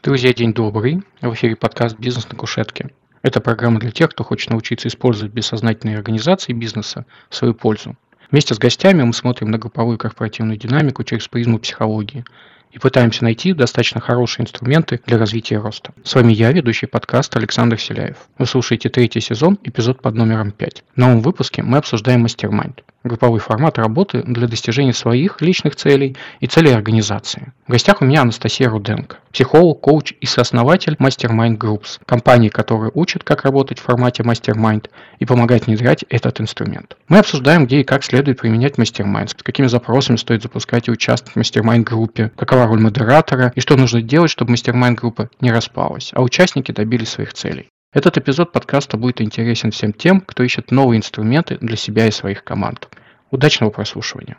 [0.00, 1.02] Друзья, день добрый.
[1.20, 2.90] В эфире подкаст «Бизнес на кушетке».
[3.20, 7.94] Это программа для тех, кто хочет научиться использовать бессознательные организации бизнеса в свою пользу.
[8.30, 12.24] Вместе с гостями мы смотрим на групповую корпоративную динамику через призму психологии
[12.72, 15.92] и пытаемся найти достаточно хорошие инструменты для развития роста.
[16.02, 18.16] С вами я, ведущий подкаст Александр Селяев.
[18.38, 20.84] Вы слушаете третий сезон, эпизод под номером 5.
[20.94, 26.46] В новом выпуске мы обсуждаем мастер-майнд групповой формат работы для достижения своих личных целей и
[26.46, 27.52] целей организации.
[27.66, 33.24] В гостях у меня Анастасия Руденко, психолог, коуч и сооснователь Mastermind Groups, компании, которая учит,
[33.24, 36.96] как работать в формате Mastermind и помогает внедрять этот инструмент.
[37.08, 41.34] Мы обсуждаем, где и как следует применять Mastermind, с какими запросами стоит запускать и участвовать
[41.34, 46.10] в Mastermind группе, какова роль модератора и что нужно делать, чтобы Mastermind группа не распалась,
[46.14, 47.68] а участники добились своих целей.
[47.92, 52.42] Этот эпизод подкаста будет интересен всем тем, кто ищет новые инструменты для себя и своих
[52.42, 52.88] команд.
[53.30, 54.36] Удачного прослушивания!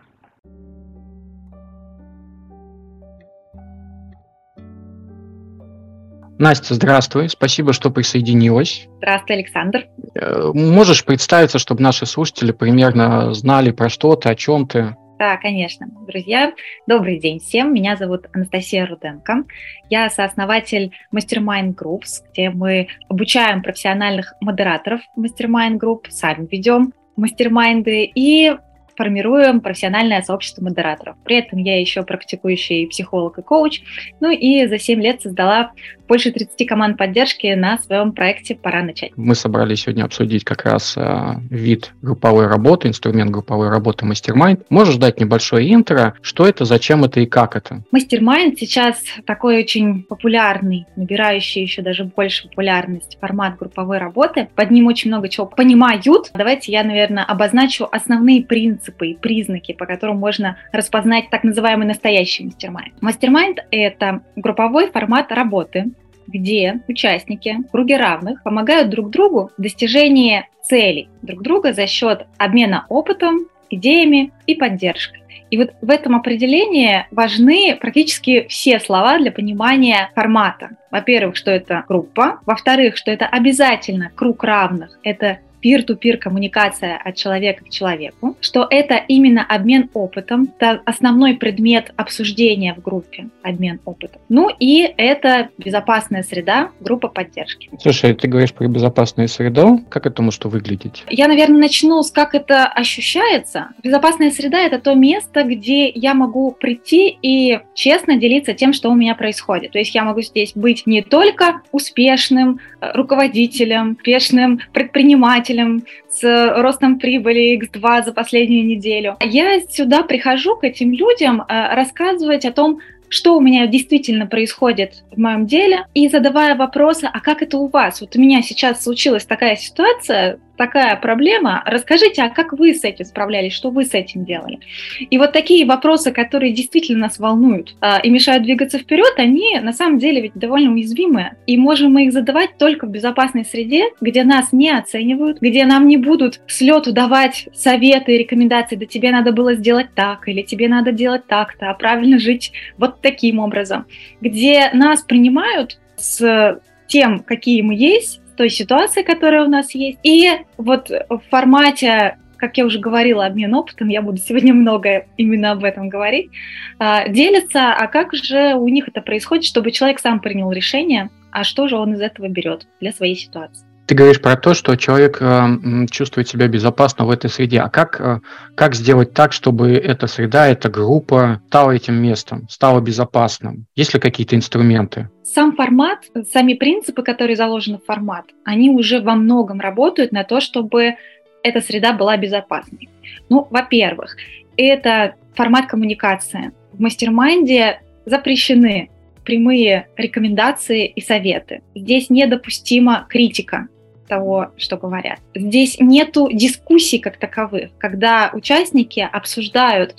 [6.40, 7.30] Настя, здравствуй.
[7.30, 8.88] Спасибо, что присоединилась.
[8.98, 9.86] Здравствуй, Александр.
[10.16, 14.96] Э, можешь представиться, чтобы наши слушатели примерно знали, про что ты, о чем ты?
[15.20, 15.88] Да, конечно.
[16.08, 16.54] Друзья,
[16.88, 17.74] добрый день всем.
[17.74, 19.44] Меня зовут Анастасия Руденко.
[19.90, 28.56] Я сооснователь Mastermind Groups, где мы обучаем профессиональных модераторов Mastermind Group, сами ведем мастермайнды и
[28.96, 31.16] формируем профессиональное сообщество модераторов.
[31.24, 33.82] При этом я еще практикующий психолог и коуч.
[34.20, 35.72] Ну и за 7 лет создала
[36.08, 39.12] больше 30 команд поддержки на своем проекте «Пора начать».
[39.16, 44.66] Мы собрались сегодня обсудить как раз э, вид групповой работы, инструмент групповой работы Mastermind.
[44.70, 47.84] Можешь дать небольшое интро, что это, зачем это и как это?
[47.96, 54.50] Mastermind сейчас такой очень популярный, набирающий еще даже больше популярность формат групповой работы.
[54.56, 56.04] Под ним очень много чего понимают.
[56.34, 62.46] Давайте я, наверное, обозначу основные принципы и признаки, по которым можно распознать так называемый настоящий
[62.46, 63.02] мастер-майнд.
[63.02, 65.92] Мастер-майнд— это групповой формат работы,
[66.28, 72.26] где участники в круге равных помогают друг другу в достижении целей друг друга за счет
[72.38, 75.24] обмена опытом, идеями и поддержкой.
[75.50, 80.72] И вот в этом определении важны практически все слова для понимания формата.
[80.90, 82.40] Во-первых, что это группа.
[82.48, 84.98] Во-вторых, что это обязательно круг равных.
[85.04, 91.92] Это peer-to-peer коммуникация от человека к человеку, что это именно обмен опытом, это основной предмет
[91.96, 94.22] обсуждения в группе, обмен опытом.
[94.30, 97.70] Ну и это безопасная среда, группа поддержки.
[97.82, 101.04] Слушай, ты говоришь про безопасную среду, как это может выглядеть?
[101.10, 103.70] Я, наверное, начну с как это ощущается.
[103.84, 108.96] Безопасная среда— это то место, где я могу прийти и честно делиться тем, что у
[108.96, 109.72] меня происходит.
[109.72, 112.60] То есть я могу здесь быть не только успешным
[112.94, 116.24] руководителем, успешным предпринимателем, с
[116.62, 119.18] ростом прибыли X2 за последнюю неделю.
[119.22, 122.80] Я сюда прихожу к этим людям э, рассказывать о том,
[123.14, 127.68] что у меня действительно происходит в моем деле, и задавая вопросы, а как это у
[127.68, 128.02] вас?
[128.02, 133.06] Вот у меня сейчас случилась такая ситуация, такая проблема, расскажите, а как вы с этим
[133.06, 134.60] справлялись, что вы с этим делали?
[135.00, 139.74] И вот такие вопросы, которые действительно нас волнуют а, и мешают двигаться вперед, они на
[139.74, 144.24] самом деле ведь довольно уязвимые, и можем мы их задавать только в безопасной среде, где
[144.24, 149.12] нас не оценивают, где нам не будут с лету давать советы и рекомендации, да тебе
[149.12, 153.86] надо было сделать так, или тебе надо делать так-то, а правильно жить вот таким образом,
[154.22, 160.00] где нас принимают с тем, какие мы есть, той ситуации, которая у нас есть.
[160.04, 165.52] И вот в формате как я уже говорила, обмен опытом, я буду сегодня много именно
[165.52, 166.30] об этом говорить,
[166.78, 171.46] а, делятся, а как же у них это происходит, чтобы человек сам принял решение, а
[171.46, 173.66] что же он из этого берет для своей ситуации.
[173.86, 177.60] Ты говоришь про то, что человек э, чувствует себя безопасно в этой среде.
[177.60, 178.20] А как, э,
[178.56, 183.66] как сделать так, чтобы эта среда, эта группа стала этим местом, стала безопасным?
[183.76, 185.10] Есть ли какие-то инструменты?
[185.24, 186.00] Сам формат,
[186.32, 190.96] сами принципы, которые заложены в формат, они уже во многом работают на то, чтобы
[191.44, 192.90] эта среда была безопасной.
[193.28, 194.16] Ну, во-первых,
[194.56, 196.52] это формат коммуникации.
[196.72, 198.90] В мастер-майнде запрещены
[199.24, 201.62] прямые рекомендации и советы.
[201.76, 203.68] Здесь недопустима критика
[204.08, 205.20] того, что говорят.
[205.34, 209.96] Здесь нету дискуссий как таковых, когда участники обсуждают,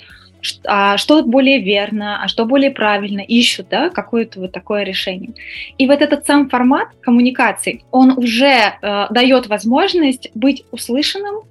[0.65, 5.33] а что более верно, а что более правильно, ищут да, какое-то вот такое решение.
[5.77, 8.45] И вот этот сам формат коммуникации, он уже
[8.81, 11.41] э, дает возможность быть услышанным,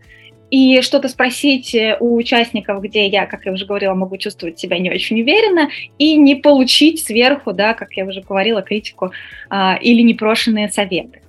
[0.55, 4.79] и что-то спросить э, у участников, где я, как я уже говорила, могу чувствовать себя
[4.79, 5.69] не очень уверенно,
[5.99, 9.11] и не получить сверху, да, как я уже говорила, критику
[9.51, 11.23] а, или непрошенные советы.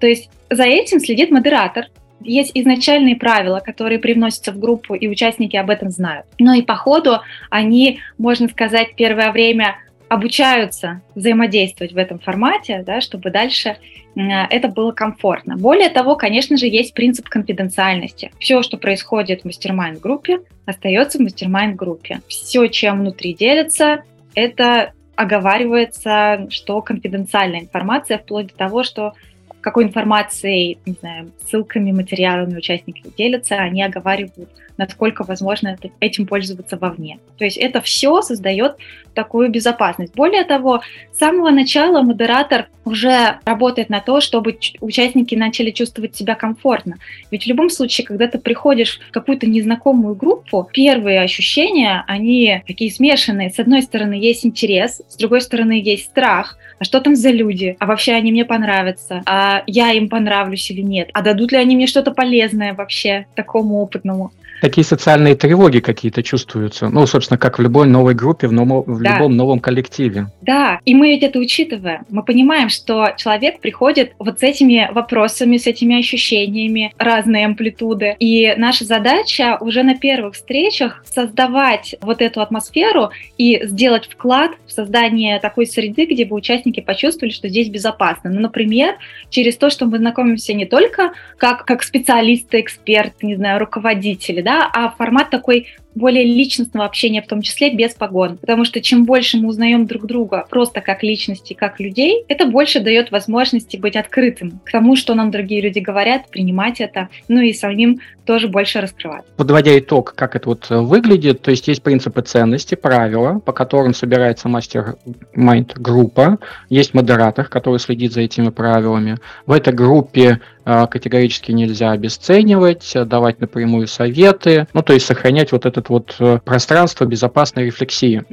[0.00, 1.86] То есть за этим следит модератор,
[2.24, 6.26] есть изначальные правила, которые привносятся в группу, и участники об этом знают.
[6.40, 7.20] Но и по ходу
[7.50, 9.76] они, можно сказать, первое время
[10.12, 13.78] обучаются взаимодействовать в этом формате, да, чтобы дальше
[14.14, 15.56] это было комфортно.
[15.56, 18.30] Более того, конечно же, есть принцип конфиденциальности.
[18.38, 22.20] Все, что происходит в мастер-майнд-группе, остается в мастер-майнд-группе.
[22.28, 24.02] Все, чем внутри делится,
[24.34, 29.14] это оговаривается, что конфиденциальная информация, вплоть до того, что
[29.62, 37.20] какой информацией, не знаю, ссылками, материалами участники делятся, они оговаривают, насколько возможно этим пользоваться вовне.
[37.38, 38.76] То есть это все создает
[39.14, 40.14] такую безопасность.
[40.14, 40.82] Более того,
[41.12, 46.96] с самого начала модератор уже работает на то, чтобы участники начали чувствовать себя комфортно.
[47.30, 52.90] Ведь в любом случае, когда ты приходишь в какую-то незнакомую группу, первые ощущения, они такие
[52.90, 53.50] смешанные.
[53.50, 56.58] С одной стороны, есть интерес, с другой стороны, есть страх.
[56.82, 57.76] А что там за люди?
[57.78, 59.22] А вообще они мне понравятся?
[59.24, 61.10] А я им понравлюсь или нет?
[61.12, 64.32] А дадут ли они мне что-то полезное вообще такому опытному?
[64.62, 66.88] Такие социальные тревоги какие-то чувствуются.
[66.88, 69.14] Ну, собственно, как в любой новой группе, в, новом, в да.
[69.14, 70.28] любом новом коллективе.
[70.40, 72.02] Да, и мы ведь это учитываем.
[72.10, 78.14] Мы понимаем, что человек приходит вот с этими вопросами, с этими ощущениями разной амплитуды.
[78.20, 84.70] И наша задача уже на первых встречах создавать вот эту атмосферу и сделать вклад в
[84.70, 88.30] создание такой среды, где бы участники почувствовали, что здесь безопасно.
[88.30, 88.96] Ну, например,
[89.28, 94.70] через то, что мы знакомимся не только как, как специалисты, эксперты, не знаю, руководители, да,
[94.72, 98.38] а формат такой более личностного общения, в том числе без погон.
[98.38, 102.80] Потому что чем больше мы узнаем друг друга просто как личности, как людей, это больше
[102.80, 107.52] дает возможности быть открытым к тому, что нам другие люди говорят, принимать это, ну и
[107.52, 109.24] самим тоже больше раскрывать.
[109.36, 114.48] Подводя итог, как это вот выглядит, то есть есть принципы ценности, правила, по которым собирается
[114.48, 119.18] мастер-майнд группа, есть модератор, который следит за этими правилами.
[119.46, 125.66] В этой группе э, категорически нельзя обесценивать, давать напрямую советы, ну то есть сохранять вот
[125.66, 128.24] этот вот э, пространство безопасной рефлексии.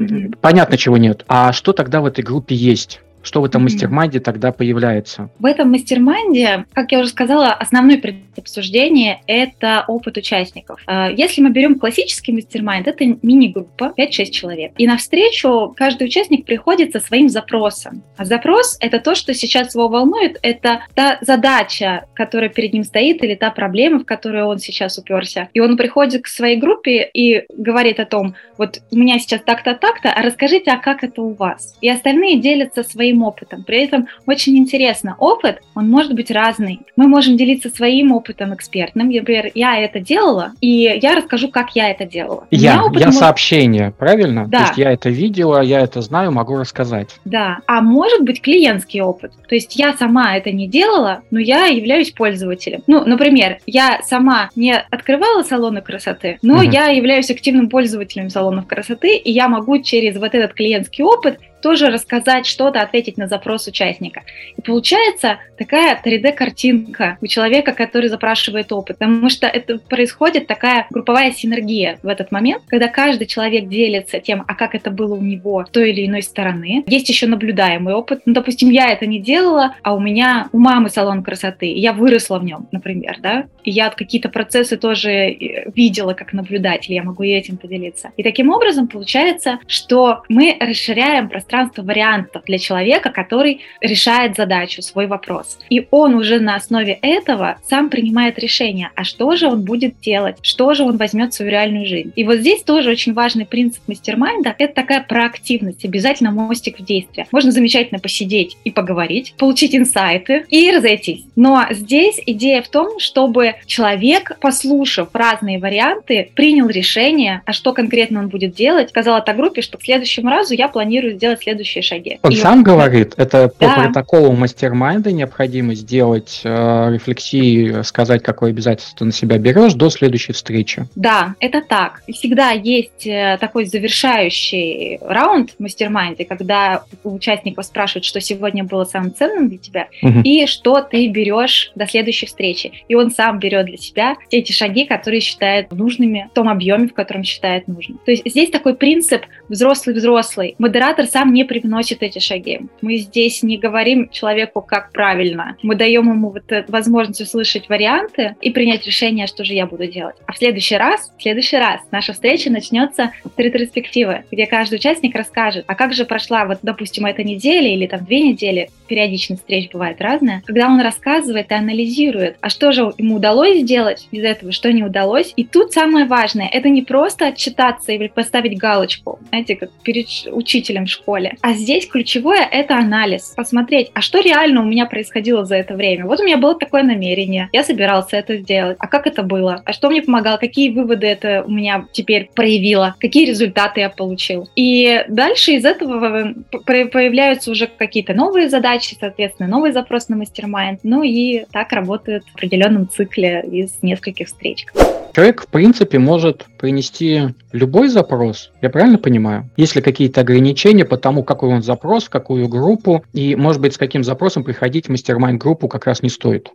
[0.42, 1.26] Понятно, чего нет.
[1.28, 3.02] А что тогда в этой группе есть?
[3.22, 5.30] Что в этом мастер-майнде тогда появляется?
[5.40, 10.82] В этом мастер-майнде, как я уже сказала, основной предмет обсуждения– это опыт участников.
[10.88, 14.72] А, если мы берем классический мастер-майнд, это мини-группа, 5-6 человек.
[14.78, 18.04] И на встречу каждый участник приходит со своим запросом.
[18.18, 23.24] А запрос– это то, что сейчас его волнует, это та задача, которая перед ним стоит,
[23.24, 25.50] или та проблема, в которую он сейчас уперся.
[25.54, 29.76] И он приходит к своей группе и говорит о том, вот у меня сейчас так-то,
[29.76, 31.76] так-то, а расскажите, а как это у вас?
[31.82, 33.64] И остальные делятся своим своим опытом.
[33.64, 36.82] При этом очень интересно, опыт, он может быть разный.
[36.96, 39.10] Мы можем делиться своим опытом экспертным.
[39.10, 42.48] Например, я это делала, и я расскажу, как я это делала.
[42.52, 43.14] Я, я может...
[43.14, 44.46] сообщение, правильно?
[44.48, 44.60] Да.
[44.60, 47.10] То есть я это видела, я это знаю, могу рассказать.
[47.26, 49.32] Да, а может быть клиентский опыт.
[49.48, 52.82] То есть я сама это не делала, но я являюсь пользователем.
[52.88, 56.64] Ну, например, я сама не открывала салоны красоты, но угу.
[56.64, 61.88] я являюсь активным пользователем салонов красоты, и я могу через вот этот клиентский опыт тоже
[61.88, 64.24] рассказать что-то, ответить на запрос участника.
[64.58, 71.32] И получается такая 3D-картинка у человека, который запрашивает опыт, потому что это происходит такая групповая
[71.32, 75.66] синергия в этот момент, когда каждый человек делится тем, а как это было у него
[75.66, 76.84] с той или иной стороны.
[76.88, 78.22] Есть еще наблюдаемый опыт.
[78.26, 81.94] Ну, допустим, я это не делала, а у меня у мамы салон красоты, и я
[81.94, 87.04] выросла в нем, например, да, и я какие-то процессы тоже э, видела как наблюдатель, я
[87.04, 88.12] могу и этим поделиться.
[88.18, 94.84] И таким образом получается, что мы расширяем пространство пространство вариантов для человека, который решает задачу,
[94.84, 95.58] свой вопрос.
[95.70, 100.38] И он уже на основе этого сам принимает решение, а что же он будет делать,
[100.44, 102.14] что же он возьмет в свою реальную жизнь.
[102.16, 107.26] И вот здесь тоже очень важный принцип мастер-майнда– это такая проактивность, обязательно мостик в действие.
[107.32, 111.24] Можно замечательно посидеть и поговорить, получить инсайты и разойтись.
[111.36, 118.20] Но здесь идея в том, чтобы человек, послушав разные варианты, принял решение, а что конкретно
[118.20, 121.82] он будет делать, сказал этой группе, что к следующему разу я планирую сделать делать следующие
[121.82, 122.20] шаги.
[122.22, 123.76] Он и сам говорит, это да.
[123.76, 130.34] по протоколу мастер-майнда необходимо сделать э, рефлексии, сказать, какое обязательство на себя берешь до следующей
[130.34, 130.86] встречи.
[130.96, 132.02] Да, это так.
[132.08, 138.64] И всегда есть э, такой завершающий раунд в мастер-майнде, когда у участников спрашивают, что сегодня
[138.64, 140.22] было самым ценным для тебя, угу.
[140.24, 142.72] и что ты берешь до следующей встречи.
[142.88, 146.94] И он сам берет для себя эти шаги, которые считает нужными в том объеме, в
[146.94, 148.00] котором считает нужным.
[148.06, 150.56] То есть здесь такой принцип взрослый-взрослый.
[150.58, 152.62] Модератор сам не привносит эти шаги.
[152.82, 155.58] Мы здесь не говорим человеку, как правильно.
[155.64, 160.16] Мы даем ему вот возможность услышать варианты и принять решение, что же я буду делать.
[160.26, 165.16] А в следующий раз, в следующий раз наша встреча начнется с ретроспективы, где каждый участник
[165.16, 169.70] расскажет, а как же прошла, вот, допустим, эта неделя или там две недели, периодичность встреч
[169.72, 174.52] бывает разная, когда он рассказывает и анализирует, а что же ему удалось сделать из этого,
[174.52, 175.34] что не удалось.
[175.36, 180.86] И тут самое важное, это не просто отчитаться или поставить галочку, знаете, как перед учителем
[180.86, 181.36] в школе, поле.
[181.42, 183.34] А здесь ключевое— это анализ.
[183.36, 186.06] Посмотреть, а что реально у меня происходило за это время.
[186.06, 188.78] Вот у меня было такое намерение, я собирался это сделать.
[188.80, 189.62] А как это было?
[189.66, 190.38] А что мне помогало?
[190.38, 192.96] Какие выводы это у меня теперь проявило?
[193.00, 194.50] Какие результаты я получил?
[194.56, 196.34] И дальше из этого
[196.64, 200.80] появляются уже какие-то новые задачи, соответственно, новый запрос на мастер-майнд.
[200.84, 204.66] Ну и так работает в определенном цикле из нескольких встреч.
[205.14, 209.50] Человек, в принципе, может принести любой запрос, я правильно понимаю?
[209.58, 213.74] Есть ли какие-то ограничения по тому, какой он запрос, в какую группу, и, может быть,
[213.74, 216.52] с каким запросом приходить в мастер-майнд-группу как раз не стоит?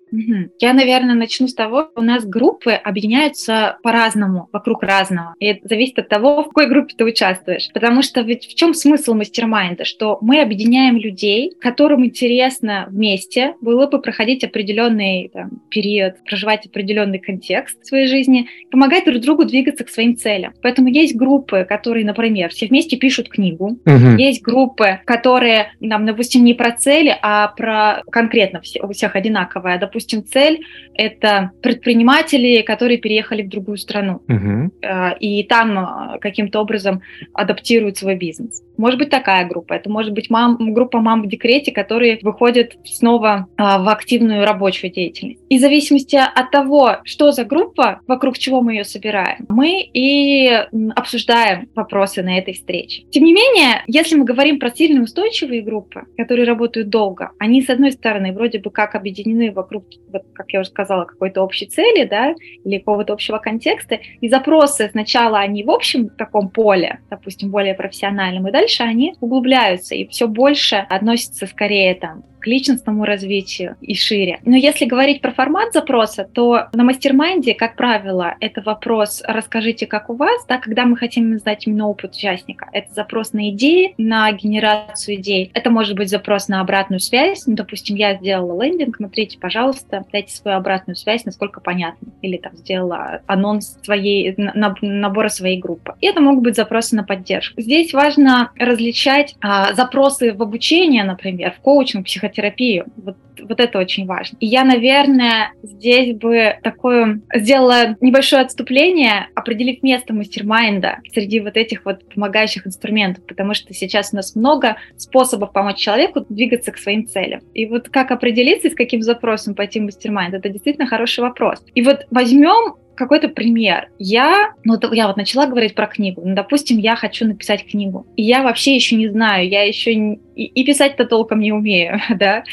[0.61, 5.35] Я, наверное, начну с того, у нас группы объединяются по-разному, вокруг разного.
[5.41, 7.69] И это зависит от того, в какой группе ты участвуешь.
[7.73, 9.85] Потому что ведь в чем смысл мастер-майнда?
[9.85, 17.19] Что мы объединяем людей, которым интересно вместе было бы проходить определенный там, период, проживать определенный
[17.19, 20.53] контекст в своей жизни, помогать друг другу двигаться к своим целям.
[20.63, 23.79] Поэтому есть группы, которые, например, все вместе пишут книгу.
[23.87, 24.17] Угу.
[24.19, 29.79] Есть группы, которые, нам, допустим, не про цели, а про конкретно все, у всех одинаковая.
[29.79, 30.61] Допустим, цель—
[30.95, 34.23] это предприниматели, которые переехали в другую страну.
[34.29, 34.73] Угу.
[35.21, 38.63] И там а, каким-то образом адаптируют свой бизнес.
[38.77, 39.75] Может быть такая группа.
[39.75, 44.93] Это может быть мам, группа мам в декрете, которые выходят снова а, в активную рабочую
[44.93, 45.41] деятельность.
[45.49, 50.49] И в зависимости от того, что за группа, вокруг чего мы ее собираем, мы и
[50.95, 53.05] обсуждаем вопросы на этой встрече.
[53.11, 57.71] Тем не менее, если мы говорим про сильные устойчивые группы, которые работают долго, они, с
[57.71, 62.05] одной стороны, вроде бы как объединены вокруг, вот, как я уже сказала, какой-то общей цели,
[62.05, 67.75] да, или какого-то общего контекста, и запросы сначала они в общем таком поле, допустим, более
[67.75, 73.95] профессиональном, и дальше они углубляются и все больше относятся скорее там к личностному развитию и
[73.95, 74.39] шире.
[74.45, 80.11] Но если говорить про формат запроса, то на мастер-майнде, как правило, это вопрос «расскажите, как
[80.11, 82.69] у вас», да, когда мы хотим знать именно опыт участника.
[82.73, 85.51] Это запрос на идеи, на генерацию идей.
[85.55, 87.47] Это может быть запрос на обратную связь.
[87.47, 92.09] Ну, допустим, я сделала лендинг, смотрите, пожалуйста, дайте свою обратную связь, насколько понятно.
[92.21, 95.95] Или там сделала анонс своей, набора своей группы.
[96.03, 97.59] И это могут быть запросы на поддержку.
[97.59, 102.87] Здесь важно различать а, запросы в обучение, например, в коучинг, психотерапию, психотерапию.
[102.97, 104.37] Вот, вот это очень важно.
[104.41, 111.85] И я, наверное, здесь бы такое сделала небольшое отступление, определив место мастер-майнда среди вот этих
[111.85, 117.07] вот помогающих инструментов, потому что сейчас у нас много способов помочь человеку двигаться к своим
[117.07, 117.41] целям.
[117.55, 121.65] И вот как определиться, с каким запросом пойти в мастер-майнд, это действительно хороший вопрос.
[121.75, 123.89] И вот возьмем какой-то пример.
[123.99, 126.23] Я, ну, я вот начала говорить про книгу.
[126.25, 128.07] Ну, допустим, я хочу написать книгу.
[128.17, 132.01] И я вообще еще не знаю, я еще не, и, и писать-то толком не умею,
[132.17, 132.45] да,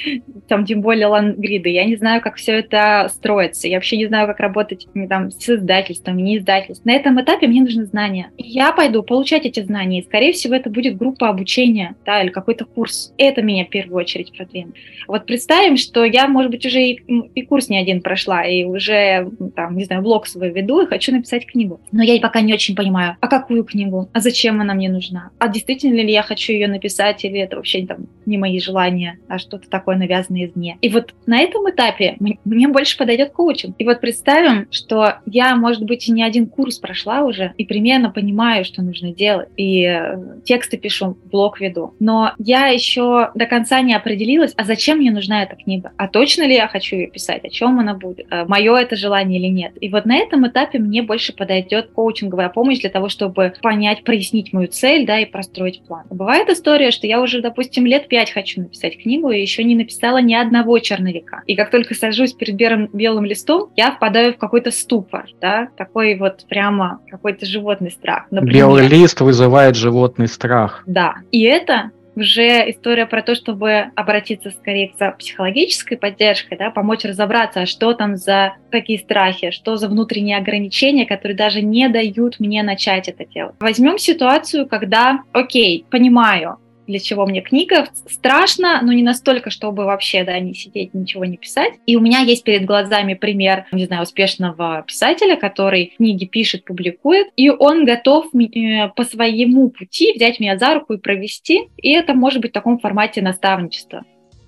[0.47, 1.69] там тем более лангриды.
[1.69, 3.67] Я не знаю, как все это строится.
[3.67, 6.91] Я вообще не знаю, как работать там, с издательством, не издательством.
[6.91, 8.31] На этом этапе мне нужны знания.
[8.37, 9.99] И я пойду получать эти знания.
[9.99, 13.13] И, скорее всего, это будет группа обучения, да, или какой-то курс.
[13.17, 14.75] Это меня в первую очередь продвинет.
[15.07, 16.93] Вот представим, что я, может быть, уже и,
[17.35, 21.11] и курс не один прошла, и уже, там, не знаю, блог свой веду и хочу
[21.11, 21.81] написать книгу.
[21.91, 25.47] Но я пока не очень понимаю, а какую книгу, а зачем она мне нужна, а
[25.47, 29.69] действительно ли я хочу ее написать, или это вообще там не мои желания, а что-то
[29.69, 30.77] такое навязанное извне.
[30.81, 33.75] И вот на этом этапе мне больше подойдет коучинг.
[33.77, 38.09] И вот представим, что я, может быть, и не один курс прошла уже, и примерно
[38.09, 41.93] понимаю, что нужно делать, и э, тексты пишу, блог веду.
[41.99, 45.91] Но я еще до конца не определилась, а зачем мне нужна эта книга?
[45.97, 47.43] А точно ли я хочу ее писать?
[47.43, 48.27] О чем она будет?
[48.29, 49.73] А Мое это желание или нет?
[49.81, 54.53] И вот на этом этапе мне больше подойдет коучинговая помощь для того, чтобы понять, прояснить
[54.53, 56.05] мою цель, да, и простроить план.
[56.09, 60.21] Бывает история, что я уже, допустим, лет пять хочу написать книгу, и еще не написала
[60.21, 61.41] ни одного черновика.
[61.47, 66.15] И как только сажусь перед белым, белым листом, я впадаю в какой-то ступор, да, такой
[66.17, 68.27] вот прямо какой-то животный страх.
[68.31, 68.55] Например.
[68.55, 70.83] Белый лист вызывает животный страх.
[70.85, 77.05] Да, и это уже история про то, чтобы обратиться скорее за психологической поддержкой, да, помочь
[77.05, 82.39] разобраться, а что там за такие страхи, что за внутренние ограничения, которые даже не дают
[82.39, 83.55] мне начать это делать.
[83.59, 86.57] Возьмем ситуацию, когда, окей, понимаю,
[86.91, 87.87] для чего мне книга.
[88.07, 91.73] Страшно, но не настолько, чтобы вообще, да, не сидеть, ничего не писать.
[91.85, 97.27] И у меня есть перед глазами пример, не знаю, успешного писателя, который книги пишет, публикует,
[97.35, 101.69] и он готов э, по своему пути взять меня за руку и провести.
[101.77, 104.03] И это может быть в таком формате наставничества.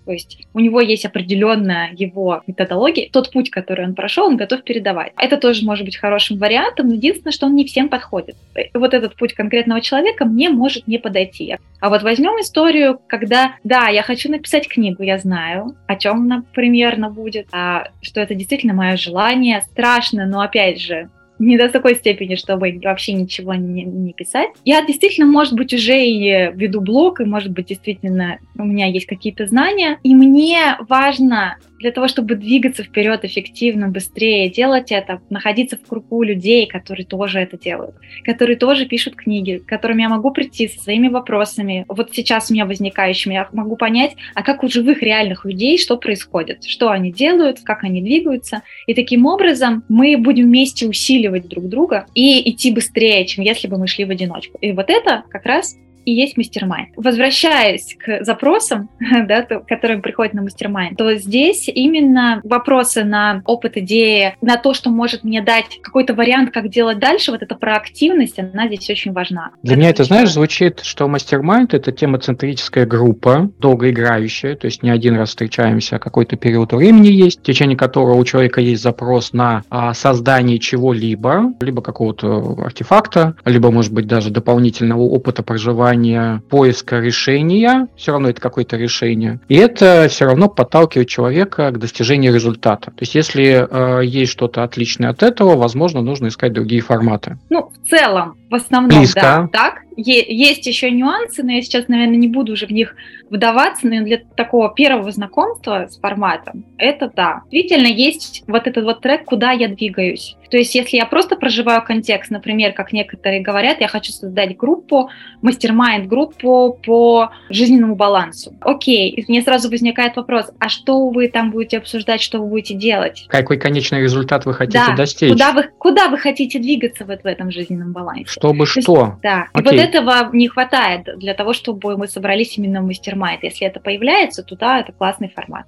[0.06, 4.64] То есть у него есть определенная его методология, тот путь, который он прошел, он готов
[4.64, 5.14] передавать.
[5.18, 8.36] Это тоже может быть хорошим вариантом, но единственное, что он не всем подходит.
[8.74, 11.58] Вот этот путь конкретного человека мне может не подойти.
[11.80, 16.44] А вот возьмем историю, когда, да, я хочу написать книгу, я знаю, о чем она
[16.54, 21.10] примерно будет, а что это действительно мое желание, страшно, но опять же,
[21.46, 24.50] не до такой степени, чтобы вообще ничего не, не писать.
[24.66, 29.06] Я действительно, может быть, уже и веду блог, и, может быть, действительно у меня есть
[29.06, 35.76] какие-то знания, и мне важно для того, чтобы двигаться вперед эффективно, быстрее, делать это, находиться
[35.76, 40.32] в кругу людей, которые тоже это делают, которые тоже пишут книги, к которым я могу
[40.32, 41.86] прийти со своими вопросами.
[41.90, 45.98] Вот сейчас у меня возникающими, я могу понять, а как у живых реальных людей, что
[45.98, 48.62] происходит, что они делают, как они двигаются.
[48.88, 53.78] И таким образом мы будем вместе усиливать друг друга и идти быстрее, чем если бы
[53.78, 54.58] мы шли в одиночку.
[54.62, 55.76] И вот это как раз
[56.06, 56.90] и есть мастер-майнд.
[56.96, 64.36] Возвращаясь к запросам, да, которые приходят на мастер-майнд, то здесь именно вопросы на опыт идеи,
[64.42, 68.68] на то, что может мне дать какой-то вариант, как делать дальше, вот эта проактивность, она
[68.68, 69.52] здесь очень важна.
[69.64, 70.34] Для это меня это, знаешь, важно.
[70.34, 76.36] звучит, что мастер-майнд— это темоцентрическая группа, долгоиграющая, то есть не один раз встречаемся, а какой-то
[76.36, 81.82] период времени есть, в течение которого у человека есть запрос на а, создание чего-либо, либо
[81.82, 88.42] какого-то артефакта, либо, может быть, даже дополнительного опыта проживания желание поиска решения, все равно это
[88.42, 92.92] какое-то решение, и это все равно подталкивает человека к достижению результата.
[92.92, 97.38] То есть если э, есть что-то отличное от этого, возможно, нужно искать другие форматы.
[97.50, 99.22] Ну, в целом, в основном, Близко.
[99.22, 99.74] да, так.
[99.96, 102.96] Есть еще нюансы, но я сейчас, наверное, не буду уже в них
[103.30, 107.42] вдаваться, но для такого первого знакомства с форматом, это да.
[107.52, 110.36] Действительно, есть вот этот вот трек, куда я двигаюсь.
[110.50, 115.10] То есть, если я просто проживаю контекст, например, как некоторые говорят, я хочу создать группу,
[115.42, 118.54] мастер-майнд группу по жизненному балансу.
[118.62, 122.76] Окей, и мне сразу возникает вопрос, а что вы там будете обсуждать, что вы будете
[122.76, 123.26] делать?
[123.30, 125.32] Какой конечный результат вы хотите да, достичь?
[125.32, 128.26] Куда вы, куда вы хотите двигаться вот в этом жизненном балансе?
[128.28, 129.06] Чтобы То что?
[129.06, 129.48] Есть, да.
[129.54, 129.74] Окей.
[129.74, 133.44] И вот этого не хватает для того, чтобы мы собрались именно в мастер-майнд.
[133.44, 135.66] Если это появляется, то да, это классный формат.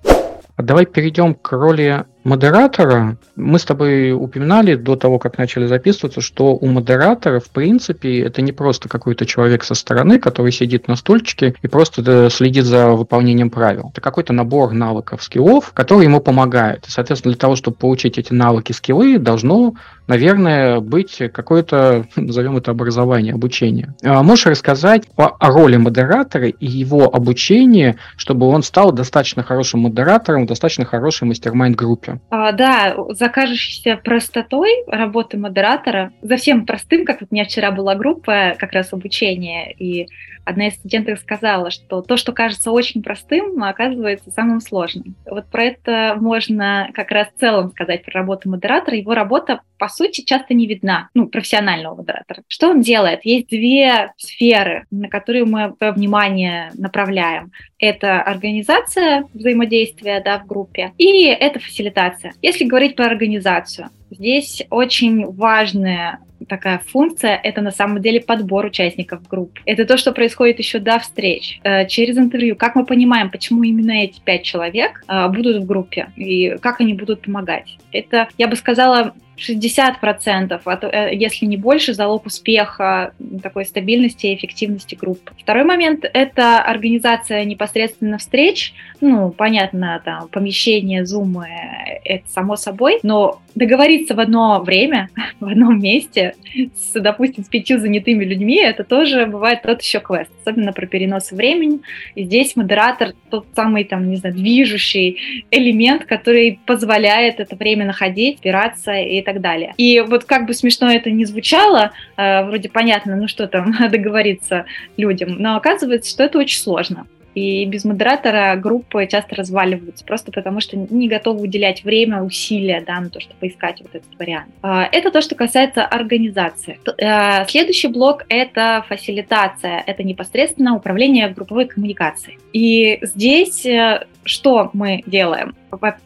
[0.55, 3.17] А давай перейдем к роли модератора.
[3.35, 8.41] Мы с тобой упоминали до того, как начали записываться, что у модератора, в принципе, это
[8.41, 12.89] не просто какой-то человек со стороны, который сидит на стульчике и просто э, следит за
[12.89, 13.91] выполнением правил.
[13.91, 16.87] Это какой-то набор навыков, скиллов, который ему помогает.
[16.87, 19.75] И, соответственно, для того, чтобы получить эти навыки, скиллы, должно,
[20.07, 23.93] наверное, быть какое-то, назовем это образование, обучение.
[24.03, 30.47] А можешь рассказать о роли модератора и его обучении, чтобы он стал достаточно хорошим модератором,
[30.47, 32.14] достаточно хорошей мастер-майнд-группе.
[32.29, 37.71] А, да, за кажущейся простотой работы модератора, за всем простым, как вот у меня вчера
[37.71, 40.07] была группа как раз обучения, и
[40.45, 45.15] одна из студенток сказала, что то, что кажется очень простым, оказывается самым сложным.
[45.25, 48.95] Вот про это можно как раз в целом сказать про работу модератора.
[48.95, 52.43] Его работа, по сути, часто не видна, ну, профессионального модератора.
[52.47, 53.25] Что он делает?
[53.25, 57.51] Есть две сферы, на которые мы внимание направляем.
[57.85, 62.33] Это организация взаимодействия да, в группе и это фасилитация.
[62.41, 69.27] Если говорить про организацию, здесь очень важная такая функция— это на самом деле подбор участников
[69.27, 69.59] групп.
[69.65, 72.55] Это то, что происходит еще до встреч, э, через интервью.
[72.55, 76.93] Как мы понимаем, почему именно эти пять человек э, будут в группе и как они
[76.93, 77.77] будут помогать.
[77.91, 84.95] Это, я бы сказала, 60%, а если не больше, залог успеха, такой стабильности и эффективности
[84.95, 85.33] группы.
[85.37, 88.73] Второй момент– это организация непосредственно встреч.
[89.01, 91.43] Ну, понятно, там, помещение, Zoom–
[92.05, 96.35] это само собой, но договориться в одно время, в одном месте,
[96.75, 101.31] с, допустим, с пятью занятыми людьми, это тоже бывает тот еще квест, особенно про перенос
[101.31, 101.79] времени.
[102.15, 108.39] И здесь модератор тот самый, там, не знаю, движущий элемент, который позволяет это время находить,
[108.39, 109.73] опираться и так далее.
[109.77, 114.65] И вот как бы смешно это не звучало, э, вроде понятно, ну что там, договориться
[114.97, 117.07] людям, но оказывается, что это очень сложно.
[117.35, 122.99] И без модератора группы часто разваливаются, просто потому что не готовы уделять время, усилия да,
[122.99, 124.47] на то, чтобы поискать вот этот вариант.
[124.61, 126.79] А, это то, что касается организации.
[126.97, 132.39] Э, следующий блок— это фасилитация, это непосредственно управление групповой коммуникацией.
[132.53, 135.55] И здесь э, что мы делаем?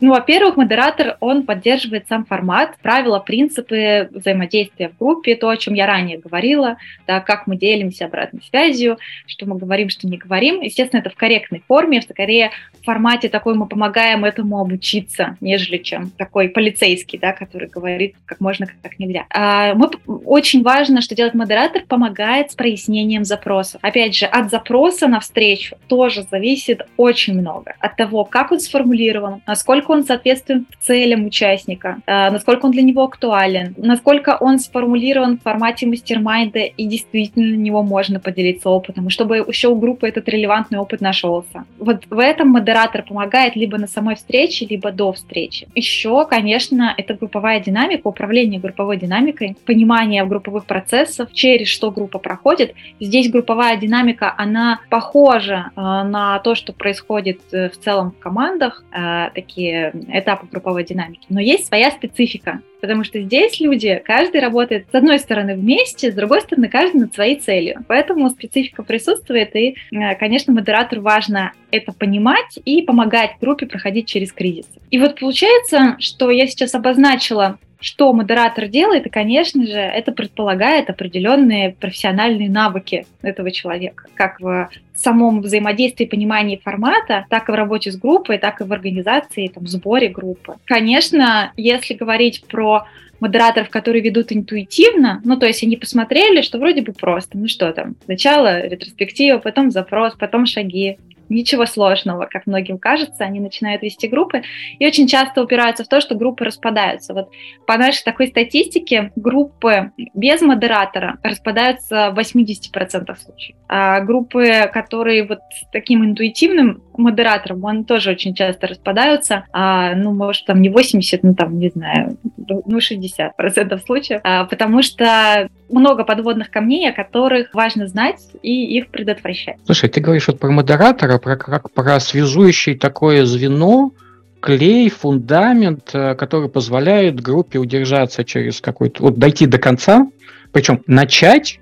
[0.01, 5.75] Ну, во-первых, модератор, он поддерживает сам формат, правила, принципы взаимодействия в группе, то, о чем
[5.75, 10.61] я ранее говорила, да, как мы делимся обратной связью, что мы говорим, что не говорим.
[10.61, 12.51] Естественно, это в корректной форме, скорее
[12.81, 18.39] в формате такой мы помогаем этому обучиться, нежели чем такой полицейский, да, который говорит как
[18.39, 19.25] можно, как нельзя.
[19.29, 19.89] А мы,
[20.25, 23.79] очень важно, что делает модератор, помогает с прояснением запросов.
[23.83, 27.75] Опять же, от запроса на встречу тоже зависит очень много.
[27.79, 33.03] От того, как он сформулирован, насколько он соответствует целям участника, э, насколько он для него
[33.03, 39.09] актуален, насколько он сформулирован в формате мастер-майнда и действительно на него можно поделиться опытом, и
[39.09, 41.65] чтобы еще у группы этот релевантный опыт нашелся.
[41.77, 45.67] Вот в этом модератор помогает либо на самой встрече, либо до встречи.
[45.75, 52.73] Еще, конечно, это групповая динамика, управление групповой динамикой, понимание групповых процессов, через что группа проходит.
[52.99, 58.83] Здесь групповая динамика, она похожа э, на то, что происходит э, в целом в командах,
[58.91, 61.25] э, такие этапы групповой динамики.
[61.29, 62.61] Но есть своя специфика.
[62.81, 67.13] Потому что здесь люди, каждый работает с одной стороны вместе, с другой стороны каждый над
[67.13, 67.83] своей целью.
[67.87, 74.31] Поэтому специфика присутствует, и, э, конечно, модератору важно это понимать и помогать группе проходить через
[74.31, 74.67] кризис.
[74.91, 80.89] И вот получается, что я сейчас обозначила что модератор делает, и, конечно же, это предполагает
[80.89, 87.91] определенные профессиональные навыки этого человека, как в самом взаимодействии, понимании формата, так и в работе
[87.91, 90.55] с группой, так и в организации, там, в сборе группы.
[90.65, 92.85] Конечно, если говорить про
[93.19, 97.71] модераторов, которые ведут интуитивно, ну, то есть они посмотрели, что вроде бы просто, ну что
[97.73, 100.97] там, сначала ретроспектива, потом запрос, потом шаги,
[101.29, 104.41] ничего сложного, как многим кажется, они начинают вести группы
[104.77, 107.13] и очень часто упираются в то, что группы распадаются.
[107.13, 107.29] Вот
[107.65, 113.55] по нашей такой статистике группы без модератора распадаются в 80% случаев.
[113.67, 120.13] А группы, которые вот с таким интуитивным модератором, они тоже очень часто распадаются, а, ну,
[120.13, 126.03] может, там не 80, ну, там, не знаю, ну, 60% случаев, а, потому что много
[126.03, 129.57] подводных камней, о которых важно знать и их предотвращать.
[129.65, 133.91] Слушай, ты говоришь вот про модератора, про, как про связующее такое звено,
[134.39, 140.07] клей, фундамент, э, который позволяет группе удержаться через какой-то, вот дойти до конца,
[140.51, 141.59] причем начать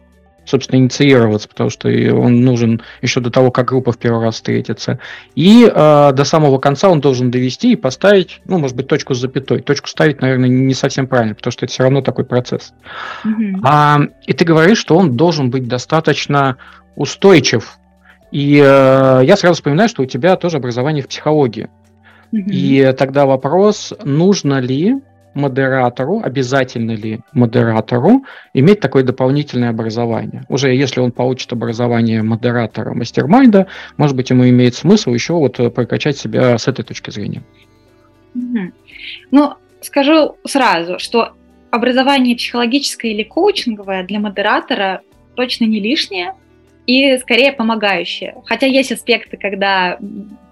[0.48, 5.00] собственно, инициироваться, потому что он нужен еще до того, как группа в первый раз встретится.
[5.36, 9.20] И э, до самого конца он должен довести и поставить, ну, может быть, точку с
[9.20, 9.62] запятой.
[9.62, 12.74] Точку ставить, наверное, не совсем правильно, потому что это все равно такой процесс.
[13.26, 13.60] Mm-hmm.
[13.64, 16.58] А, и ты говоришь, что он должен быть достаточно
[16.96, 17.78] устойчив.
[18.32, 21.70] И э, я сразу вспоминаю, что у тебя тоже образование в психологии.
[22.34, 22.50] Mm-hmm.
[22.50, 24.96] И тогда вопрос, нужно ли
[25.38, 30.44] модератору, обязательно ли модератору иметь такое дополнительное образование.
[30.50, 35.70] Уже если он получит образование модератора мастермайда, может быть, ему имеет смысл еще вот э,
[35.70, 37.44] прокачать себя с этой точки зрения.
[39.32, 41.34] Ну, скажу сразу, что
[41.72, 45.02] образование психологическое или коучинговое для модератора
[45.36, 46.34] точно не лишнее,
[46.88, 48.36] и скорее помогающее.
[48.46, 50.00] Хотя есть аспекты, когда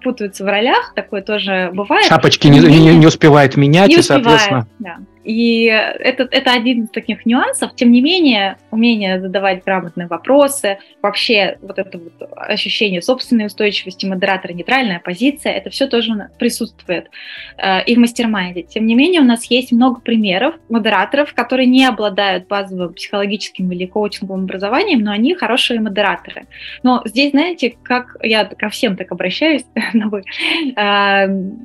[0.06, 2.06] путаются в ролях, такое тоже бывает.
[2.06, 4.68] Шапочки не, не, не успевает менять, не и, успевает, соответственно...
[4.78, 4.98] Да.
[5.26, 7.74] И это, это один из таких нюансов.
[7.74, 14.52] Тем не менее, умение задавать грамотные вопросы, вообще вот это вот ощущение собственной устойчивости модератора,
[14.52, 17.10] нейтральная позиция, это все тоже присутствует
[17.58, 18.62] э, и в мастер-майнде.
[18.62, 23.86] Тем не менее, у нас есть много примеров модераторов, которые не обладают базовым психологическим или
[23.86, 26.46] коучинговым образованием, но они хорошие модераторы.
[26.84, 29.64] Но здесь, знаете, как я ко всем так обращаюсь,
[29.96, 30.72] на вы, э,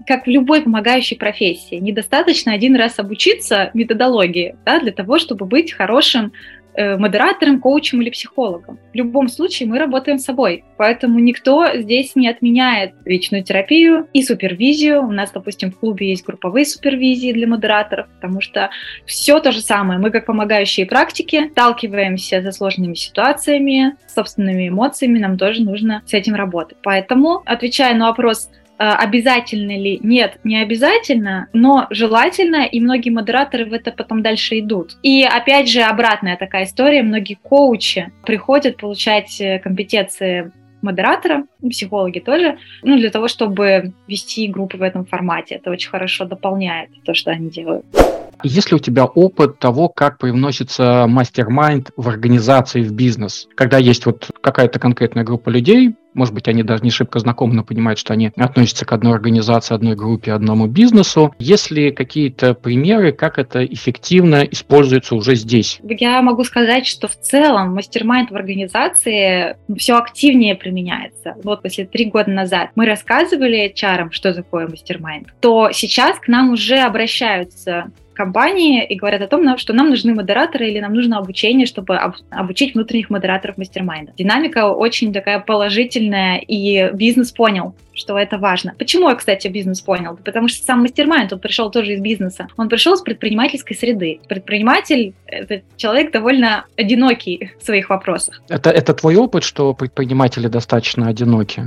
[0.08, 5.46] как в любой помогающей профессии, недостаточно один раз обучиться, учиться методологии да, для того, чтобы
[5.46, 6.32] быть хорошим
[6.78, 8.80] модератором, коучем или психологом.
[8.94, 14.24] В любом случае мы работаем с собой, поэтому никто здесь не отменяет личную терапию и
[14.24, 15.02] супервизию.
[15.02, 18.70] У нас, допустим, в клубе есть групповые супервизии для модераторов, потому что
[19.06, 20.00] все то же самое.
[20.00, 26.36] Мы, как помогающие практики, сталкиваемся со сложными ситуациями, собственными эмоциями, нам тоже нужно с этим
[26.36, 26.78] работать.
[26.82, 30.00] Поэтому, отвечая на вопрос, Э, обязательно ли?
[30.02, 34.98] Нет, не обязательно, но желательно, и многие модераторы в это потом дальше идут.
[35.04, 42.58] И опять же, обратная такая история, многие коучи приходят получать э, компетенции модератора, психологи тоже,
[42.82, 45.56] ну, для того, чтобы вести группы в этом формате.
[45.56, 47.86] Это очень хорошо дополняет то, что они делают.
[48.44, 53.48] Есть ли у тебя опыт того, как привносится мастер-майнд в организации, в бизнес?
[53.56, 57.64] Когда есть вот какая-то конкретная группа людей, может быть, они даже не шибко знакомы, но
[57.64, 61.34] понимают, что они относятся к одной организации, одной группе, одному бизнесу.
[61.40, 65.80] Есть ли какие-то примеры, как это эффективно используется уже здесь?
[65.84, 71.36] Я могу сказать, что в целом мастер-майнд в организации все активнее применяется.
[71.44, 76.52] Вот если три года назад мы рассказывали HR, что такое мастер-майнд, то сейчас к нам
[76.52, 77.92] уже обращаются
[78.24, 82.76] компании и говорят о том, что нам нужны модераторы или нам нужно обучение, чтобы обучить
[82.76, 84.14] внутренних модераторов мастер-майнда.
[84.18, 88.76] Динамика очень такая положительная, и бизнес понял, что это важно.
[88.78, 90.20] Почему, кстати, бизнес понял?
[90.24, 92.48] Потому что сам мастер-майнд, он пришел тоже из бизнеса.
[92.58, 94.20] Он пришел с предпринимательской среды.
[94.30, 98.42] Предприниматель— это человек довольно одинокий в своих вопросах.
[98.50, 101.64] Это, это твой опыт, что предприниматели достаточно одиноки?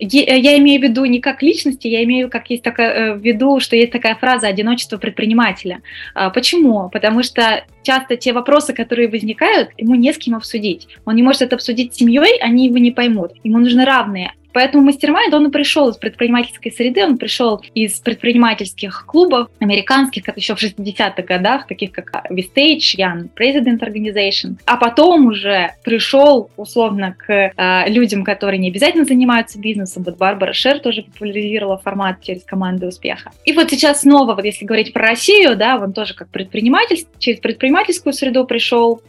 [0.00, 3.20] Э, я имею в виду не как личности, я имею как есть такая, э, в
[3.20, 5.82] виду, что есть такая фраза «одиночество предпринимателя».
[6.14, 6.88] А, почему?
[6.90, 10.88] Потому что часто те вопросы, которые возникают, ему не с кем обсудить.
[11.04, 13.32] Он не может это обсудить с семьей, они его не поймут.
[13.44, 19.04] Ему нужны равные Поэтому мастер-майнд, он и пришел из предпринимательской среды, он пришел из предпринимательских
[19.04, 24.56] клубов американских, как еще в 60-х годах, таких как Vistage, Young President Organization.
[24.64, 30.04] А потом уже пришел, условно, к э, людям, которые не обязательно занимаются бизнесом.
[30.04, 33.32] Вот Барбара Шер тоже популяризировала формат через команды успеха.
[33.44, 37.40] И вот сейчас снова, вот если говорить про Россию, да, он тоже как предприниматель, через
[37.40, 39.02] предпринимательскую среду пришел,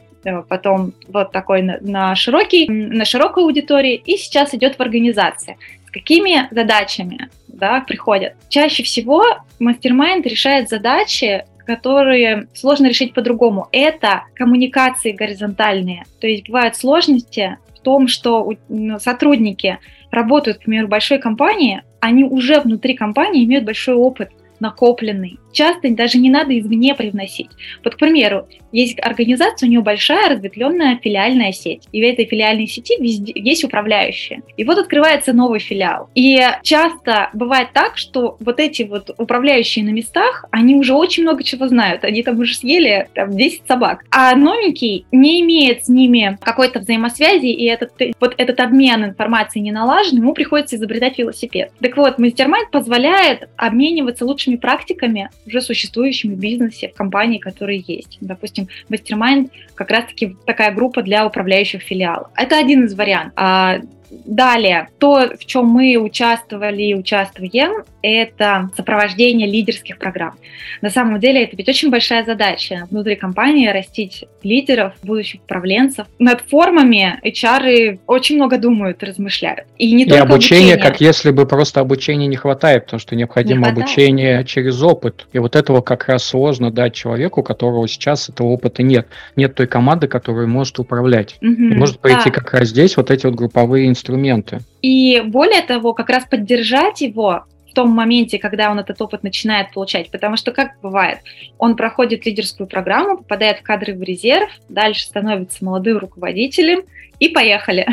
[0.47, 5.57] потом вот такой на, на, широкий, на широкой аудитории, и сейчас идет в организации.
[5.88, 8.33] С какими задачами да, приходят?
[8.49, 9.23] Чаще всего
[9.59, 13.67] мастер-майнд решает задачи, которые сложно решить по-другому.
[13.71, 16.03] Это коммуникации горизонтальные.
[16.19, 19.79] То есть бывают сложности в том, что ну, сотрудники
[20.11, 25.39] работают, к примеру, большой компании, они уже внутри компании имеют большой опыт накопленный.
[25.55, 27.49] Часто даже не надо извне привносить.
[27.81, 31.87] Вот, к примеру, есть организация, у нее большая разветвленная филиальная сеть.
[31.93, 34.41] И в этой филиальной сети везде есть управляющие.
[34.57, 36.09] И вот открывается новый филиал.
[36.13, 41.41] И часто бывает так, что вот эти вот управляющие на местах, они уже очень много
[41.41, 42.03] чего знают.
[42.03, 44.03] Они там уже съели там, 10 собак.
[44.11, 49.71] А новенький не имеет с ними какой-то взаимосвязи, и этот, вот этот обмен информацией не
[49.71, 51.71] налажен, ему приходится изобретать велосипед.
[51.79, 58.17] Так вот, мастер-майнд позволяет обмениваться лучшими практиками уже существующими в бизнесе, в компании, которые есть.
[58.21, 62.29] Допустим, Mastermind как раз-таки такая группа для управляющих филиалов.
[62.36, 63.34] Это один из вариантов.
[63.36, 70.35] А Далее, то, в чем мы участвовали и участвуем, это сопровождение лидерских программ.
[70.81, 76.05] На самом деле это ведь очень большая задача внутри компании растить лидеров, будущих управленцев.
[76.19, 79.65] Над формами HR очень много думают, размышляют.
[79.77, 83.15] И не и только обучение, обучение, как если бы просто обучения не хватает, потому что
[83.15, 85.27] необходимо не обучение через опыт.
[85.33, 89.07] И вот этого как раз сложно дать человеку, у которого сейчас этого опыта нет.
[89.35, 91.37] Нет той команды, которая может управлять.
[91.41, 92.31] Угу, и может пойти да.
[92.31, 94.60] как раз здесь вот эти вот групповые инструменты.
[94.81, 99.73] И более того, как раз поддержать его в том моменте, когда он этот опыт начинает
[99.73, 100.12] получать.
[100.12, 101.19] Потому что, как бывает,
[101.58, 106.84] он проходит лидерскую программу, попадает в кадры в резерв, дальше становится молодым руководителем,
[107.19, 107.88] и поехали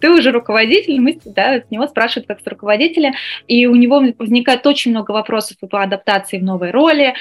[0.00, 3.14] ты уже руководитель, мы да, с него спрашивают как с руководителя,
[3.46, 7.14] и у него возникает очень много вопросов по адаптации в новой роли,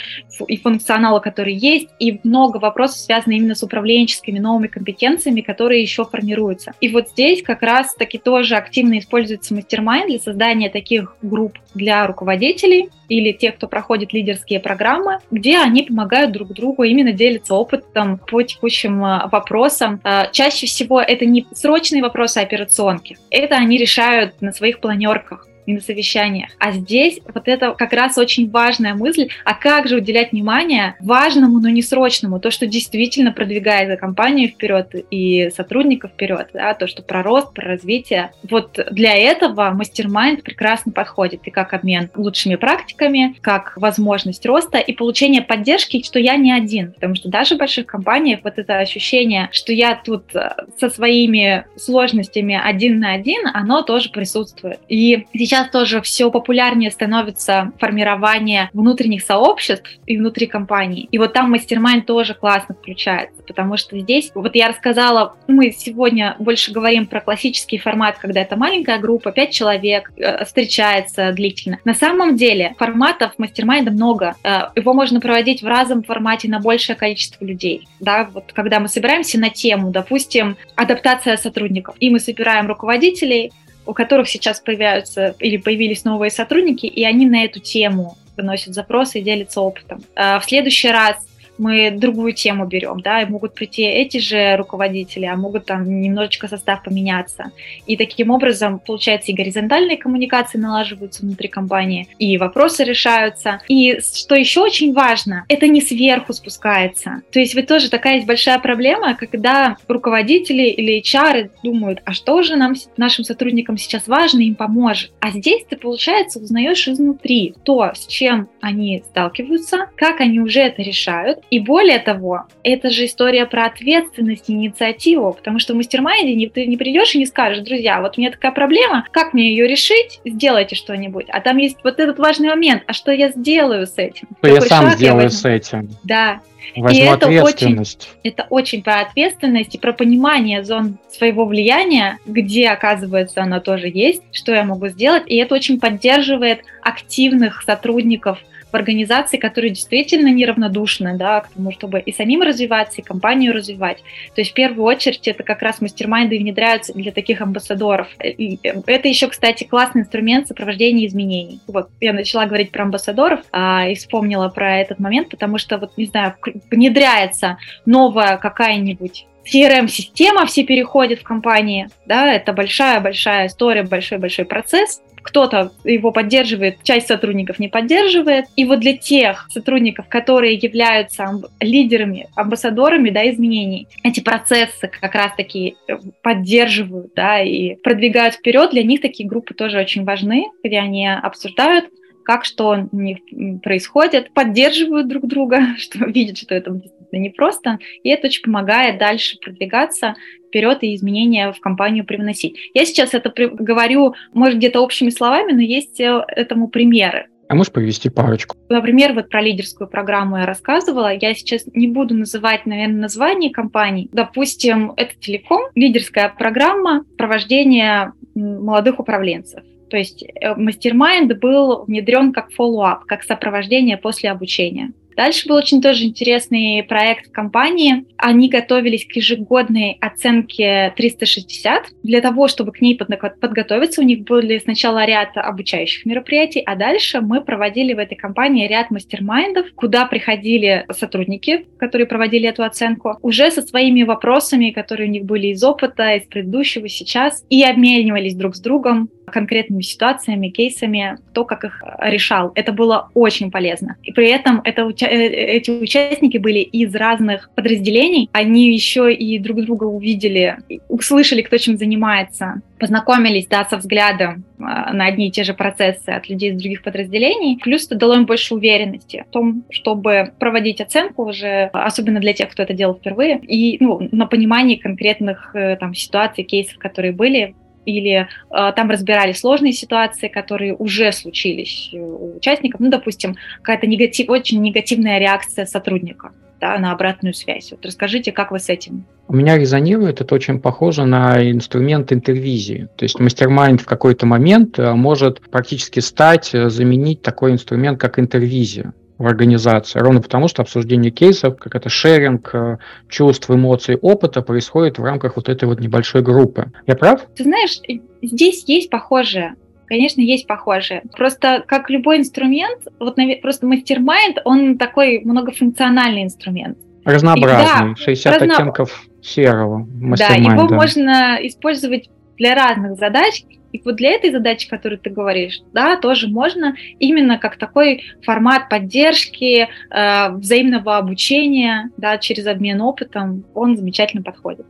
[0.48, 6.06] и функционала, который есть, и много вопросов связано именно с управленческими новыми компетенциями, которые еще
[6.06, 6.74] формируются.
[6.82, 12.89] И вот здесь как раз-таки тоже активно используется мастер-майнд для создания таких групп для руководителей,
[13.10, 18.41] или тех, кто проходит лидерские программы, где они помогают друг другу, именно делятся опытом по
[18.43, 20.00] текущим а, вопросам.
[20.04, 25.73] А, чаще всего это не срочные вопросы операционки, это они решают на своих планерках и
[25.73, 26.49] на совещаниях.
[26.58, 31.60] А здесь вот это как раз очень важная мысль, а как же уделять внимание важному,
[31.60, 37.03] но не срочному, то, что действительно продвигает компанию вперед и сотрудников вперед, да, то, что
[37.03, 38.32] про рост, про развитие.
[38.49, 44.93] Вот для этого мастер-майнд прекрасно подходит и как обмен лучшими практиками, как возможность роста и
[44.93, 49.49] получение поддержки, что я не один, потому что даже в больших компаниях вот это ощущение,
[49.51, 54.79] что я тут э, со своими сложностями один на один, оно тоже присутствует.
[54.88, 61.08] И сейчас сейчас тоже все популярнее становится формирование внутренних сообществ и внутри компаний.
[61.12, 66.36] И вот там мастер тоже классно включается, потому что здесь, вот я рассказала, мы сегодня
[66.39, 71.80] больше говорим про классический формат, когда это маленькая группа, пять человек э, встречается длительно.
[71.86, 74.36] На самом деле форматов мастер много.
[74.43, 77.88] Э, его можно проводить в разном формате на большее количество людей.
[78.00, 83.52] Да, вот когда мы собираемся на тему, допустим, адаптация сотрудников, и мы собираем руководителей,
[83.89, 89.19] у которых сейчас появляются или появились новые сотрудники, и они на эту тему выносят запросы
[89.19, 90.04] и делятся опытом.
[90.15, 91.15] А в следующий раз
[91.60, 96.48] мы другую тему берем, да, и могут прийти эти же руководители, а могут там немножечко
[96.48, 97.52] состав поменяться.
[97.86, 103.62] И таким образом, получается, и горизонтальные коммуникации налаживаются внутри компании, и вопросы решаются.
[103.67, 107.22] И что еще очень важно, это не сверху спускается.
[107.32, 112.41] То есть вот тоже такая есть большая проблема, когда руководители или HR думают, а что
[112.41, 115.12] же нам, нашим сотрудникам сейчас важно, им поможет.
[115.19, 120.82] А здесь ты, получается, узнаешь изнутри то, с чем они сталкиваются, как они уже это
[120.82, 126.50] решают, и более того, это же история про ответственность и инициативу, потому что в мастер-майнде
[126.50, 129.68] ты не придешь и не скажешь, друзья, вот у меня такая проблема, как мне ее
[129.68, 131.26] решить, сделайте что-нибудь.
[131.30, 134.28] А там есть вот этот важный момент, а что я сделаю с этим?
[134.40, 135.90] Что я сам сделаю я с этим.
[136.04, 136.42] Да,
[136.76, 138.10] Возьму и это ответственность.
[138.10, 143.88] Очень, это очень про ответственность и про понимание зон своего влияния, где, оказывается, она тоже
[143.88, 145.24] есть, что я могу сделать.
[145.28, 148.40] И это очень поддерживает активных сотрудников
[148.71, 154.03] в организации, которые действительно неравнодушны да, к тому, чтобы и самим развиваться, и компанию развивать.
[154.36, 158.08] То есть в первую очередь это как раз мастер-майнды внедряются для таких амбассадоров.
[158.23, 161.60] И это еще, кстати, классный инструмент сопровождения изменений.
[161.67, 165.97] Вот я начала говорить про амбассадоров а, и вспомнила про этот момент, потому что, вот
[165.97, 166.36] не знаю,
[166.69, 175.71] внедряется новая какая-нибудь CRM-система, все переходят в компании, да, это большая-большая история, большой-большой процесс, кто-то
[175.84, 178.45] его поддерживает, часть сотрудников не поддерживает.
[178.55, 181.29] И вот для тех сотрудников, которые являются
[181.60, 188.71] лидерами, амбассадорами да, изменений, эти процессы как раз-таки э, поддерживают да, и продвигают вперед.
[188.71, 191.86] Для них такие группы тоже очень важны, где они обсуждают
[192.29, 193.17] как что у них
[193.63, 199.39] происходит, поддерживают друг друга, что видят, что это действительно непросто, и это очень помогает дальше
[199.39, 200.15] продвигаться
[200.50, 202.58] вперед и изменения в компанию привносить.
[202.74, 207.28] Я сейчас это говорю, может, где-то общими словами, но есть э, этому примеры.
[207.50, 208.56] А можешь привести парочку?
[208.70, 211.12] Например, вот про лидерскую программу я рассказывала.
[211.16, 214.08] Я сейчас не буду называть, наверное, название компаний.
[214.14, 219.64] Допустим, это Телеком, лидерская программа провождения молодых управленцев.
[219.90, 224.92] То есть э, мастер-майнд был внедрен как follow-up, как сопровождение после обучения.
[225.19, 228.05] Дальше был очень тоже интересный проект в компании.
[228.15, 231.88] Они готовились к ежегодной оценке 360.
[232.03, 237.19] Для того, чтобы к ней подготовиться, у них были сначала ряд обучающих мероприятий, а дальше
[237.19, 243.51] мы проводили в этой компании ряд мастер-майндов, куда приходили сотрудники, которые проводили эту оценку, уже
[243.51, 248.55] со своими вопросами, которые у них были из опыта, из предыдущего, сейчас, и обменивались друг
[248.55, 252.52] с другом конкретными ситуациями, кейсами, кто как их решал.
[252.56, 253.96] Это было очень полезно.
[254.04, 259.62] И при этом это Э, эти участники были из разных подразделений, они еще и друг
[259.62, 265.44] друга увидели, услышали, кто чем занимается, познакомились, да, со взглядом э, на одни и те
[265.44, 267.60] же процессы от людей из других подразделений.
[267.62, 272.50] Плюс это дало им больше уверенности в том, чтобы проводить оценку уже, особенно для тех,
[272.50, 277.56] кто это делал впервые, и ну, на понимании конкретных э, там, ситуаций, кейсов, которые были,
[277.86, 284.30] или э, там разбирали сложные ситуации, которые уже случились у участников, ну, допустим, какая-то негатив,
[284.30, 287.72] очень негативная реакция сотрудника да, на обратную связь.
[287.72, 289.06] Вот расскажите, как вы с этим?
[289.28, 292.89] У меня резонирует, это очень похоже на инструмент интервизии.
[292.98, 298.20] То есть мастер-майнд в какой-то момент э, может практически стать, э, заменить такой инструмент, как
[298.20, 302.77] интервизия в организации, ровно потому, что обсуждение кейсов, как это шеринг э,
[303.10, 306.71] чувств, эмоций, опыта происходит в рамках вот этой вот небольшой группы.
[306.88, 307.27] Я прав?
[307.36, 307.79] Ты знаешь,
[308.21, 309.55] здесь есть похожее.
[309.88, 311.03] Конечно, есть похожие.
[311.17, 316.77] Просто как любой инструмент, вот просто мастер-майнд, он такой многофункциональный инструмент.
[317.03, 318.53] Разнообразный, да, 60 разно...
[318.53, 319.86] оттенков серого
[320.17, 325.62] Да, его можно использовать для разных задач, и вот для этой задачи, которую ты говоришь,
[325.73, 333.45] да, тоже можно именно как такой формат поддержки, э, взаимного обучения, да, через обмен опытом,
[333.53, 334.65] он замечательно подходит.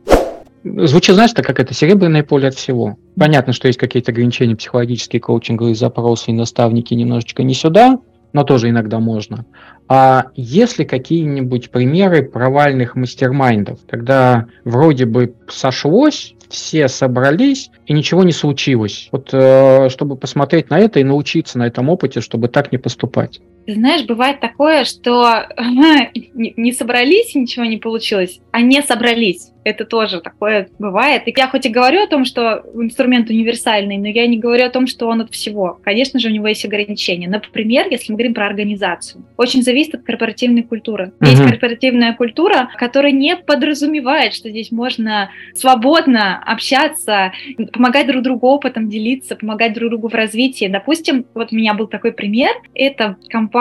[0.62, 2.98] Звучит, знаешь, так как это серебряное поле от всего.
[3.16, 7.98] Понятно, что есть какие-то ограничения психологические, коучинговые запросы и наставники немножечко не сюда,
[8.34, 9.46] но тоже иногда можно.
[9.88, 18.32] А если какие-нибудь примеры провальных мастер-майндов, когда вроде бы сошлось, все собрались, и ничего не
[18.32, 19.08] случилось.
[19.12, 23.40] Вот э, чтобы посмотреть на это и научиться на этом опыте, чтобы так не поступать.
[23.66, 25.46] Ты знаешь, бывает такое, что
[26.34, 29.50] не собрались и ничего не получилось, а не собрались.
[29.62, 31.28] Это тоже такое бывает.
[31.28, 34.70] И я хоть и говорю о том, что инструмент универсальный, но я не говорю о
[34.70, 35.78] том, что он от всего.
[35.84, 37.28] Конечно же, у него есть ограничения.
[37.28, 41.12] Например, если мы говорим про организацию, очень зависит от корпоративной культуры.
[41.20, 41.28] Uh-huh.
[41.28, 47.32] Есть корпоративная культура, которая не подразумевает, что здесь можно свободно общаться,
[47.72, 50.68] помогать друг другу опытом делиться, помогать друг другу в развитии.
[50.68, 52.50] Допустим, вот у меня был такой пример.
[52.74, 53.59] Это компания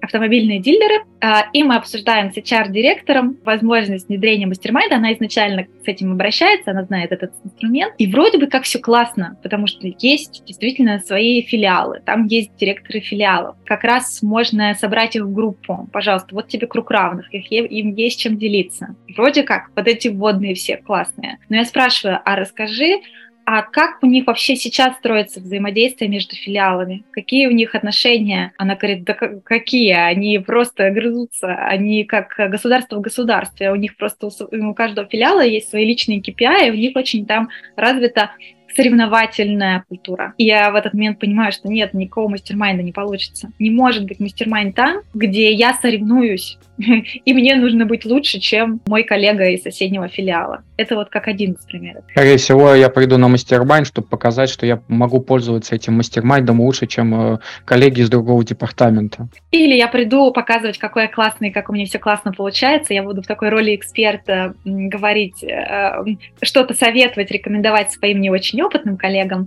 [0.00, 4.96] «Автомобильные дилеры», а, и мы обсуждаем с HR-директором возможность внедрения мастер-майнда.
[4.96, 7.94] Она изначально с этим обращается, она знает этот инструмент.
[7.96, 13.00] И вроде бы как все классно, потому что есть действительно свои филиалы, там есть директоры
[13.00, 13.56] филиалов.
[13.64, 15.88] Как раз можно собрать их в группу.
[15.92, 18.94] Пожалуйста, вот тебе круг равных, их, им есть чем делиться.
[19.16, 21.38] Вроде как, вот эти вводные все классные.
[21.48, 23.00] Но я спрашиваю, а расскажи,
[23.46, 27.04] а как у них вообще сейчас строится взаимодействие между филиалами?
[27.10, 28.52] Какие у них отношения?
[28.56, 29.92] Она говорит, да какие?
[29.92, 33.70] Они просто грызутся, они как государство в государстве.
[33.70, 37.50] У них просто у каждого филиала есть свои личные KPI, и у них очень там
[37.76, 38.30] развита
[38.74, 40.34] соревновательная культура.
[40.36, 43.50] И я в этот момент понимаю, что нет, никакого мастер не получится.
[43.58, 49.04] Не может быть мастер там, где я соревнуюсь и мне нужно быть лучше, чем мой
[49.04, 50.62] коллега из соседнего филиала.
[50.76, 52.04] Это вот как один из примеров.
[52.10, 56.86] Скорее всего, я приду на мастер-майнд, чтобы показать, что я могу пользоваться этим мастер-майндом лучше,
[56.86, 59.28] чем э, коллеги из другого департамента.
[59.52, 62.92] Или я приду показывать, какой я классный, как у меня все классно получается.
[62.92, 66.04] Я буду в такой роли эксперта говорить, э,
[66.42, 69.46] что-то советовать, рекомендовать своим не очень опытным коллегам.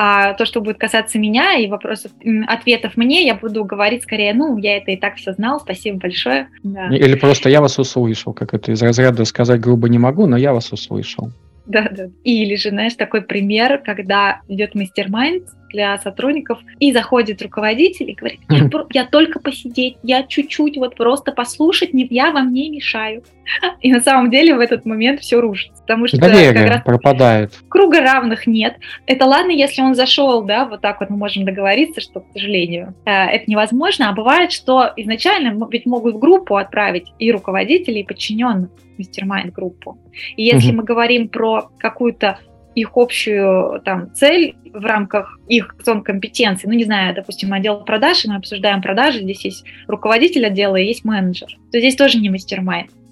[0.00, 2.12] А то, что будет касаться меня и вопросов,
[2.46, 6.46] ответов мне, я буду говорить скорее, ну, я это и так все знал, спасибо большое.
[6.62, 6.86] Да.
[6.94, 10.52] Или просто я вас услышал, как это из разряда сказать грубо не могу, но я
[10.52, 11.32] вас услышал.
[11.66, 12.10] Да, да.
[12.22, 18.40] Или же, знаешь, такой пример, когда идет мастер-майнд для сотрудников, и заходит руководитель и говорит,
[18.48, 23.22] я, я только посидеть, я чуть-чуть вот просто послушать, не, я вам не мешаю.
[23.80, 27.52] И на самом деле в этот момент все рушится, потому что Доверие как раз пропадает.
[27.68, 28.76] Круга равных нет.
[29.06, 32.94] Это ладно, если он зашел, да, вот так вот мы можем договориться, что, к сожалению,
[33.06, 38.04] э, это невозможно, а бывает, что изначально ведь могут в группу отправить и руководителей, и
[38.04, 39.98] подчиненных мастер группу.
[40.36, 40.78] И если угу.
[40.78, 42.38] мы говорим про какую-то
[42.74, 46.68] их общую там, цель в рамках их зон компетенции.
[46.68, 51.04] Ну, не знаю, допустим, отдел продаж, мы обсуждаем продажи, здесь есть руководитель отдела и есть
[51.04, 51.48] менеджер.
[51.72, 52.62] То здесь тоже не мастер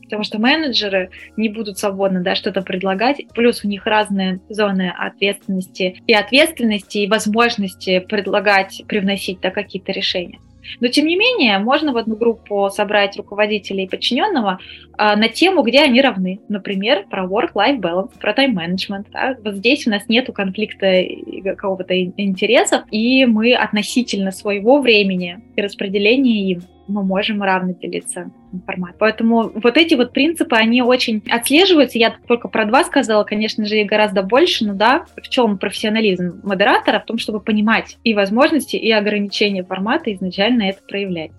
[0.06, 6.00] потому что менеджеры не будут свободно да, что-то предлагать, плюс у них разные зоны ответственности
[6.06, 10.38] и ответственности, и возможности предлагать, привносить да, какие-то решения.
[10.80, 14.58] Но, тем не менее, можно в одну группу собрать руководителей и подчиненного
[14.98, 16.40] а, на тему, где они равны.
[16.48, 19.08] Например, про work-life balance, про тайм-менеджмент.
[19.12, 19.36] Да?
[19.42, 21.04] Вот здесь у нас нет конфликта
[21.44, 28.98] какого-то интересов, и мы относительно своего времени и распределения им мы можем равно делиться информацией.
[28.98, 31.98] Поэтому вот эти вот принципы, они очень отслеживаются.
[31.98, 36.40] Я только про два сказала, конечно же, и гораздо больше, но да, в чем профессионализм
[36.42, 37.00] модератора?
[37.00, 41.30] В том, чтобы понимать и возможности, и ограничения формата, изначально это проявлять.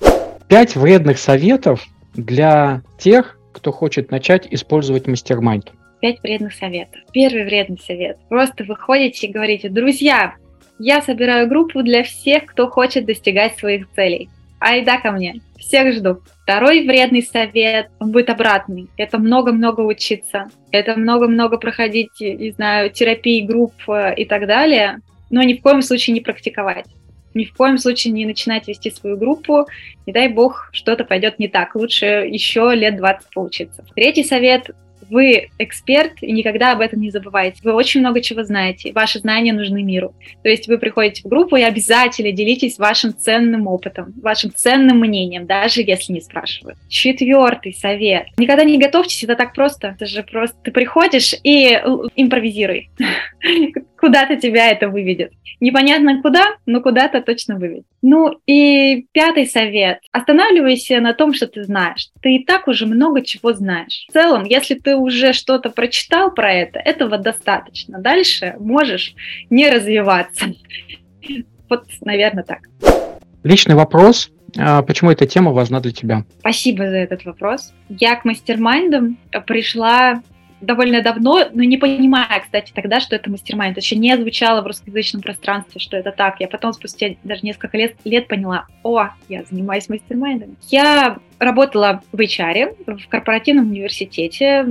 [0.47, 5.73] Пять вредных советов для тех, кто хочет начать использовать мастер-майнд.
[5.99, 7.01] Пять вредных советов.
[7.11, 8.17] Первый вредный совет.
[8.29, 10.35] Просто выходите и говорите, друзья,
[10.79, 14.29] я собираю группу для всех, кто хочет достигать своих целей
[14.59, 16.21] айда ко мне, всех жду.
[16.43, 18.87] Второй вредный совет, он будет обратный.
[18.97, 24.99] Это много-много учиться, это много-много проходить, не знаю, терапии, групп э, и так далее,
[25.29, 26.85] но ни в коем случае не практиковать.
[27.33, 29.67] Ни в коем случае не начинать вести свою группу,
[30.05, 31.75] не дай бог, что-то пойдет не так.
[31.75, 33.83] Лучше еще лет 20 поучиться.
[33.95, 34.71] Третий совет
[35.09, 37.59] вы эксперт и никогда об этом не забывайте.
[37.63, 38.91] Вы очень много чего знаете.
[38.93, 40.13] Ваши знания нужны миру.
[40.43, 45.45] То есть вы приходите в группу и обязательно делитесь вашим ценным опытом, вашим ценным мнением,
[45.45, 46.77] даже если не спрашивают.
[46.89, 48.27] Четвертый совет.
[48.37, 49.95] Никогда не готовьтесь, это так просто.
[49.95, 51.73] Это же просто ты приходишь и
[52.15, 52.89] импровизируй.
[53.99, 55.33] Куда-то тебя это выведет.
[55.59, 57.85] Непонятно куда, но куда-то точно выведет.
[58.01, 59.99] Ну и пятый совет.
[60.11, 62.09] Останавливайся на том, что ты знаешь.
[62.21, 64.05] Ты и так уже много чего знаешь.
[64.09, 67.99] В целом, если ты уже что-то прочитал про это, этого достаточно.
[67.99, 69.13] Дальше можешь
[69.49, 70.47] не развиваться.
[71.69, 72.59] Вот, наверное, так.
[73.43, 74.31] Личный вопрос.
[74.57, 76.23] А почему эта тема важна для тебя?
[76.39, 77.73] Спасибо за этот вопрос.
[77.89, 80.21] Я к мастер-майндам пришла
[80.61, 83.77] довольно давно, но не понимая, кстати, тогда, что это мастер-майнд.
[83.77, 86.39] Еще не звучало в русскоязычном пространстве, что это так.
[86.39, 90.55] Я потом спустя даже несколько лет, лет поняла, о, я занимаюсь мастер-майндами.
[90.69, 94.65] Я работала в HR, в корпоративном университете,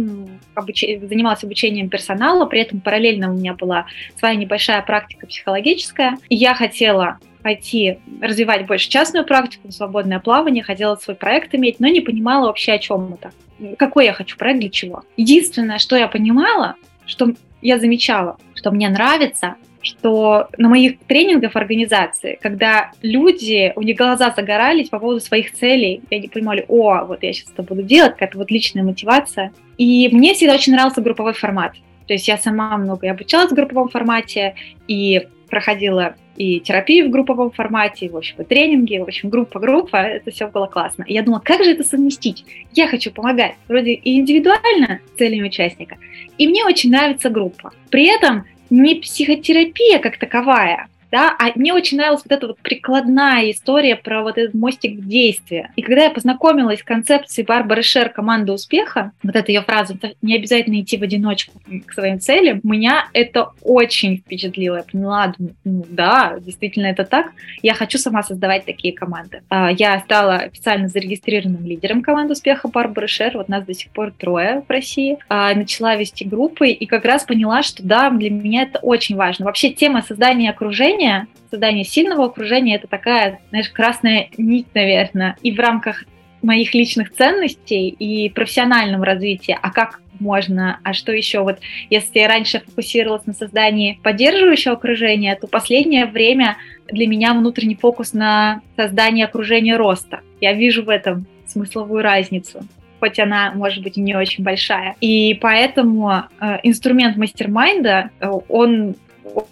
[0.55, 0.83] обуч...
[0.83, 3.87] занималась обучением персонала, при этом параллельно у меня была
[4.19, 6.19] своя небольшая практика психологическая.
[6.29, 11.87] И я хотела пойти развивать больше частную практику, свободное плавание, хотела свой проект иметь, но
[11.87, 13.31] не понимала вообще, о чем это
[13.79, 15.05] какой я хочу проект, для чего.
[15.17, 16.75] Единственное, что я понимала,
[17.07, 17.33] что
[17.63, 24.33] я замечала, что мне нравится, что на моих тренингах организации, когда люди, у них глаза
[24.37, 28.13] загорались по поводу своих целей, и они понимали, о, вот я сейчас это буду делать,
[28.13, 29.53] какая-то вот личная мотивация.
[29.79, 31.75] И мне всегда очень нравился групповой формат.
[32.07, 34.55] То есть я сама много обучалась в групповом формате
[34.89, 39.97] и проходила и терапию в групповом формате, и, в общем, и тренинги, в общем, группа-группа,
[39.97, 41.05] это все было классно.
[41.07, 42.45] И я думала, как же это совместить?
[42.73, 45.97] Я хочу помогать, вроде и индивидуально целями участника,
[46.39, 47.73] и мне очень нравится группа.
[47.91, 53.51] При этом не психотерапия как таковая, да, а мне очень нравилась вот эта вот прикладная
[53.51, 55.71] история про вот этот мостик действия.
[55.75, 60.37] И когда я познакомилась с концепцией Барбары Шер «Команда успеха», вот эта ее фраза «не
[60.37, 64.77] обязательно идти в одиночку к своим целям», меня это очень впечатлило.
[64.77, 67.29] Я поняла, думаю, ну да, действительно это так.
[67.63, 69.41] Я хочу сама создавать такие команды.
[69.49, 74.13] А, я стала официально зарегистрированным лидером команды успеха Барбары Шер, вот нас до сих пор
[74.13, 75.17] трое в России.
[75.31, 79.47] А, начала вести группы и как раз поняла, что да, для меня это очень важно.
[79.47, 85.37] Вообще тема создания окружения окружения, создание сильного окружения– это такая, знаешь, красная нить, наверное.
[85.43, 86.05] И в рамках
[86.43, 91.41] моих личных ценностей и профессиональном развитии, а как можно, а что еще?
[91.41, 91.59] Вот
[91.91, 96.57] если я раньше фокусировалась на создании поддерживающего окружения, то последнее время
[96.89, 100.21] для меня внутренний фокус на создании окружения роста.
[100.41, 102.67] Я вижу в этом смысловую разницу
[102.99, 104.97] хоть она, может быть, не очень большая.
[105.03, 108.97] И поэтому э, инструмент мастер-майнда, э, он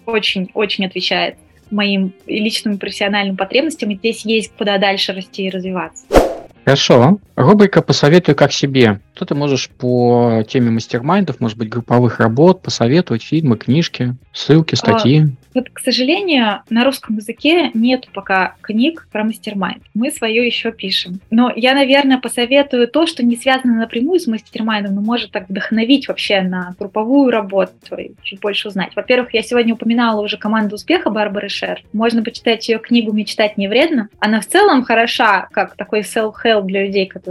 [0.07, 1.37] очень-очень отвечает
[1.71, 6.05] моим личным профессиональным потребностям, и здесь есть куда дальше расти и развиваться.
[6.63, 7.19] Хорошо.
[7.35, 9.01] Рубрика «Посоветуй как себе».
[9.13, 14.77] Что ты можешь по теме мастер-майндов, может быть, групповых работ, посоветовать фильмы, книжки, ссылки, а,
[14.77, 15.27] статьи?
[15.53, 19.83] Вот, к сожалению, на русском языке нет пока книг про мастер-майнд.
[19.93, 21.21] Мы свое еще пишем.
[21.31, 26.09] Но я, наверное, посоветую то, что не связано напрямую с мастер-майндом, но может так вдохновить
[26.09, 28.91] вообще на групповую работу и чуть больше узнать.
[28.97, 31.81] Во-первых, я сегодня упоминала уже команду успеха Барбары Шер.
[31.93, 34.09] Можно почитать ее книгу «Мечтать не вредно».
[34.19, 37.24] Она в целом хороша, как такой self-help для людей, которые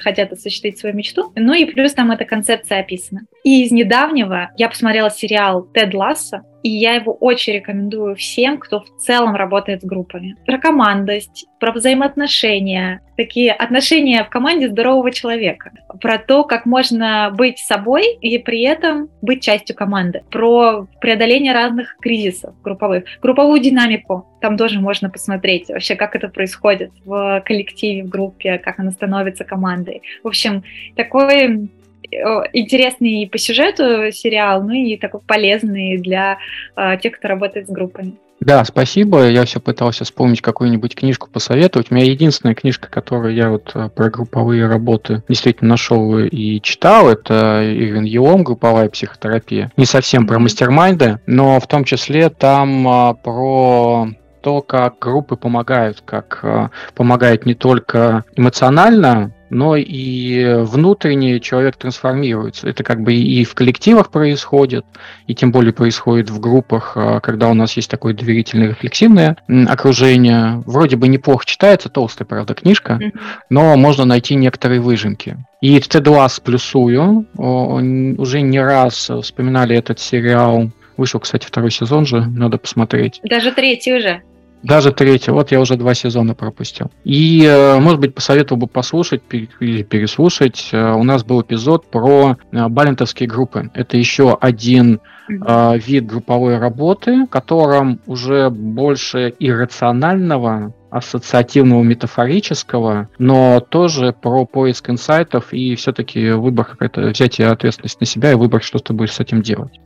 [0.00, 1.32] хотят осуществить свою мечту.
[1.36, 3.22] Ну и плюс там эта концепция описана.
[3.44, 8.80] И из недавнего я посмотрела сериал «Тед Ласса», и я его очень рекомендую всем, кто
[8.80, 10.36] в целом работает с группами.
[10.46, 17.58] Про командость, про взаимоотношения, такие отношения в команде здорового человека, про то, как можно быть
[17.58, 24.26] собой и при этом быть частью команды, про преодоление разных кризисов групповых, групповую динамику.
[24.40, 29.44] Там тоже можно посмотреть вообще, как это происходит в коллективе, в группе, как она становится
[29.44, 30.02] командой.
[30.22, 30.62] В общем,
[30.96, 31.68] такой
[32.10, 36.38] интересный по сюжету сериал, ну и такой полезный для
[36.76, 38.14] э, тех, кто работает с группами.
[38.40, 39.28] Да, спасибо.
[39.28, 41.90] Я все пытался вспомнить какую-нибудь книжку посоветовать.
[41.90, 47.08] У меня единственная книжка, которую я вот э, про групповые работы действительно нашел и читал,
[47.08, 49.72] это Ирвин Елом «Групповая психотерапия».
[49.76, 54.08] Не совсем про мастер-майнды, но в том числе там а, про
[54.40, 62.68] то, как группы помогают, как а, помогают не только эмоционально но и внутренне человек трансформируется.
[62.68, 64.84] Это как бы и в коллективах происходит,
[65.26, 69.36] и тем более происходит в группах, а, когда у нас есть такое доверительное рефлексивное
[69.66, 70.62] окружение.
[70.66, 73.00] Вроде бы неплохо читается, толстая, правда, книжка,
[73.50, 75.36] но можно найти некоторые выжимки.
[75.60, 77.26] И Т2 плюсую.
[77.36, 80.70] Уже не раз вспоминали этот сериал.
[80.98, 83.20] Вышел, кстати, второй сезон же, надо посмотреть.
[83.22, 84.20] Даже третий уже.
[84.64, 85.30] Даже третий.
[85.30, 86.90] Вот я уже два сезона пропустил.
[87.04, 90.70] И, э, может быть, посоветовал бы послушать или переслушать.
[90.72, 93.70] Э, у нас был эпизод про э, балентовские группы.
[93.74, 95.78] Это еще один mm-hmm.
[95.86, 105.52] вид групповой работы, в котором уже больше иррационального ассоциативного, метафорического, но тоже про поиск инсайтов
[105.52, 109.42] и все-таки выбор какая-то, взятие ответственности на себя и выбор, что ты будешь с этим
[109.42, 109.78] делать.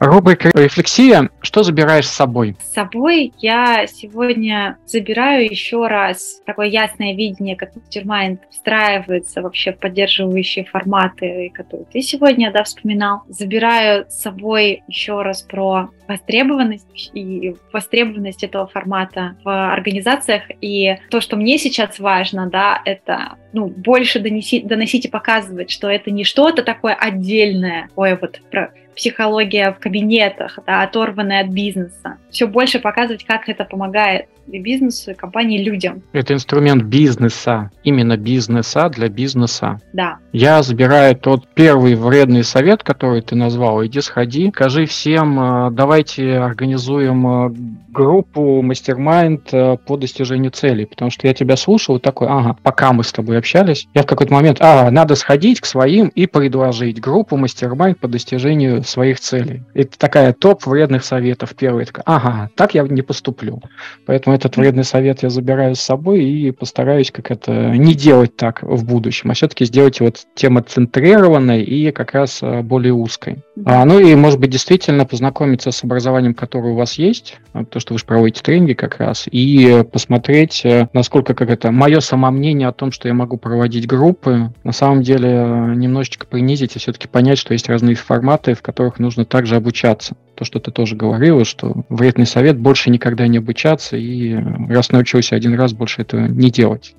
[0.00, 1.28] Рубрика «Рефлексия».
[1.42, 2.56] Что забираешь с собой?
[2.58, 9.78] С собой я сегодня забираю еще раз такое ясное видение, как MasterMind встраивается вообще в
[9.78, 13.24] поддерживающие форматы, которые ты сегодня да, вспоминал.
[13.28, 20.42] Забираю с собой еще раз про востребованность и востребованность этого формата в организациях.
[20.60, 25.88] И то, что мне сейчас важно, да, это ну, больше донести, доносить и показывать, что
[25.88, 27.88] это не что-то такое отдельное.
[27.94, 32.18] Ой, вот про психология в кабинетах, да, оторванная от бизнеса.
[32.30, 36.02] Все больше показывать, как это помогает и компании, людям.
[36.12, 39.80] Это инструмент бизнеса, именно бизнеса для бизнеса.
[39.92, 40.18] Да.
[40.32, 43.84] Я забираю тот первый вредный совет, который ты назвал.
[43.84, 47.50] Иди сходи, скажи всем, э, давайте организуем э,
[47.92, 50.86] группу мастер-майнд э, по достижению целей.
[50.86, 54.06] Потому что я тебя слушал и такой, ага, пока мы с тобой общались, я в
[54.06, 59.62] какой-то момент, а, надо сходить к своим и предложить группу мастер-майнд по достижению своих целей.
[59.74, 61.54] Это такая топ вредных советов.
[61.56, 63.60] Первый, такой, ага, так я не поступлю.
[64.06, 68.62] Поэтому этот вредный совет я забираю с собой и постараюсь как это не делать так
[68.62, 73.38] в будущем, а все-таки сделать вот темоцентрированной и как раз э, более узкой.
[73.64, 77.38] А, ну и, может быть, действительно познакомиться с образованием, которое у вас есть,
[77.70, 82.00] то, что вы же проводите тренинги как раз, и посмотреть, э, насколько как это мое
[82.00, 86.78] самомнение о том, что я могу проводить группы, на самом деле э, немножечко принизить и
[86.78, 90.16] все-таки понять, что есть разные форматы, в которых нужно также обучаться.
[90.40, 94.34] То, что ты тоже говорила, что вредный совет больше никогда не обучаться, и
[94.70, 96.94] раз научился один раз, больше этого не делать.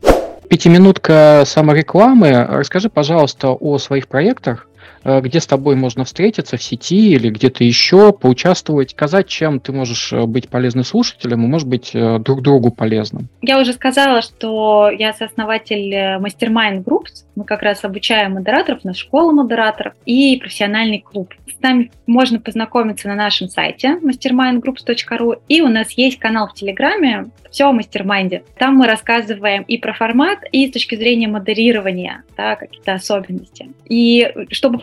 [0.48, 2.46] Пятиминутка саморекламы.
[2.48, 4.71] Расскажи, пожалуйста, о своих проектах, э,
[5.04, 10.14] где с тобой можно встретиться в сети или где-то еще, поучаствовать, сказать, чем ты можешь
[10.14, 13.28] э, быть полезным слушателям и, может быть, друг другу полезным.
[13.42, 17.26] Я уже сказала, что я сооснователь Mastermind Groups.
[17.36, 21.34] Мы как раз обучаем модераторов, на школу модераторов и профессиональный клуб.
[21.48, 27.28] С нами можно познакомиться на нашем сайте mastermindgroups.ru и у нас есть канал в Телеграме
[27.52, 28.44] «Все о мастермайнде».
[28.58, 33.70] Там мы рассказываем и про формат, и с точки зрения модерирования, да, какие-то особенности.
[33.88, 34.80] И чтобы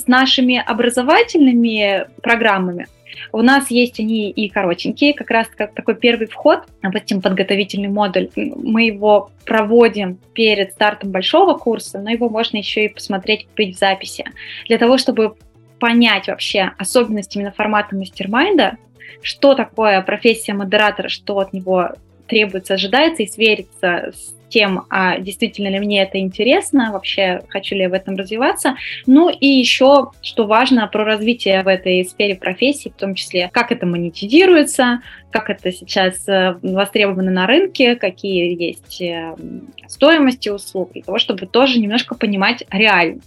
[0.00, 2.86] с нашими образовательными программами,
[3.32, 8.28] у нас есть они и коротенькие, как раз как такой первый вход, допустим, подготовительный модуль.
[8.36, 13.78] Мы его проводим перед стартом большого курса, но его можно еще и посмотреть, купить в
[13.78, 14.24] записи.
[14.66, 15.34] Для того, чтобы
[15.80, 18.76] понять вообще особенности именно формата мастер-майнда,
[19.22, 21.90] что такое профессия модератора, что от него
[22.28, 27.82] требуется, ожидается, и свериться с тем, а действительно ли мне это интересно, вообще хочу ли
[27.82, 28.76] я в этом развиваться.
[29.06, 33.72] Ну и еще, что важно, про развитие в этой сфере профессии, в том числе, как
[33.72, 35.00] это монетизируется,
[35.30, 39.34] как это сейчас э, востребовано на рынке, какие есть э,
[39.86, 43.20] стоимости услуг, для того, чтобы тоже немножко понимать реально.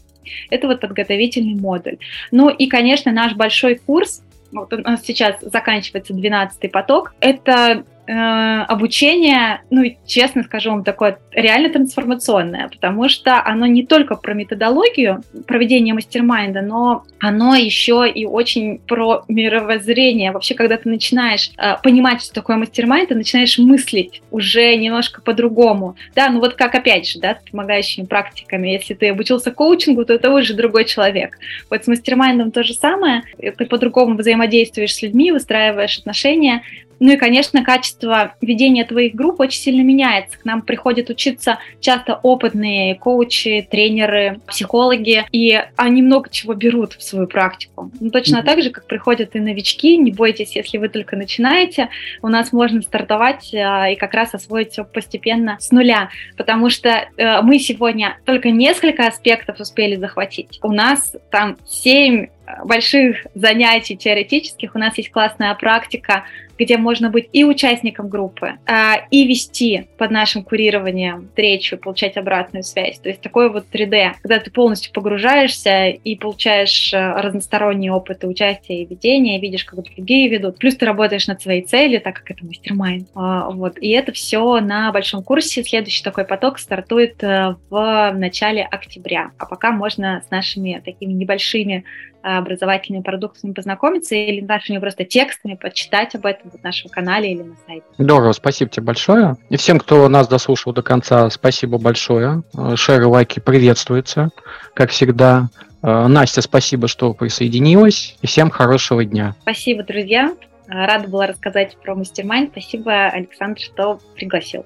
[0.50, 1.98] Это вот подготовительный модуль.
[2.32, 9.62] Ну и, конечно, наш большой курс, вот у нас сейчас заканчивается 12 поток, это обучение,
[9.70, 15.94] ну, честно скажу вам, такое реально трансформационное, потому что оно не только про методологию проведения
[15.94, 20.32] мастер-майнда, но оно еще и очень про мировоззрение.
[20.32, 25.96] Вообще, когда ты начинаешь э, понимать, что такое мастер-майнд, ты начинаешь мыслить уже немножко по-другому.
[26.16, 28.70] Да, ну вот как опять же, да, с помогающими практиками.
[28.70, 31.38] Если ты обучился коучингу, то это уже другой человек.
[31.70, 33.24] Вот с мастер-майндом то же самое.
[33.38, 36.64] Ты по-другому взаимодействуешь с людьми, выстраиваешь отношения,
[37.02, 40.38] ну и, конечно, качество ведения твоих групп очень сильно меняется.
[40.38, 47.02] К нам приходят учиться часто опытные коучи, тренеры, психологи, и они много чего берут в
[47.02, 47.92] свою практику.
[48.00, 48.46] Ну, точно mm-hmm.
[48.46, 49.98] так же, как приходят и новички.
[49.98, 51.90] Не бойтесь, если вы только начинаете,
[52.22, 56.90] у нас можно стартовать а, и как раз освоить все постепенно с нуля, потому что
[56.90, 60.60] э, мы сегодня только несколько аспектов успели захватить.
[60.62, 62.28] У нас там семь
[62.64, 66.26] больших занятий теоретических у нас есть классная практика,
[66.62, 72.64] где можно быть и участником группы, а, и вести под нашим курированием встречу, получать обратную
[72.64, 73.00] связь.
[73.00, 78.28] То есть такой вот 3D, когда ты полностью погружаешься и получаешь э, разносторонний опыт и
[78.28, 80.60] участия и ведения, видишь, как другие ведут.
[80.60, 83.08] Плюс ты работаешь над своей целью, так как это мастер-майнд.
[83.16, 83.80] А, вот.
[83.80, 85.64] И это все на большом курсе.
[85.64, 89.32] Следующий такой поток стартует э, в начале октября.
[89.40, 91.86] А пока можно с нашими такими небольшими
[92.22, 97.56] образовательными продуктами познакомиться или нашими просто текстами почитать об этом в нашем канале или на
[97.66, 97.84] сайте.
[97.98, 99.36] Здорово, спасибо тебе большое.
[99.50, 102.44] И всем, кто нас дослушал до конца, спасибо большое.
[102.76, 104.30] Шеры, лайки приветствуются,
[104.74, 105.50] как всегда.
[105.84, 108.16] Э, Настя, спасибо, что присоединилась.
[108.22, 109.36] И всем хорошего дня.
[109.42, 110.34] Спасибо, друзья.
[110.68, 114.66] Рада была рассказать про мастер Спасибо, Александр, что пригласил.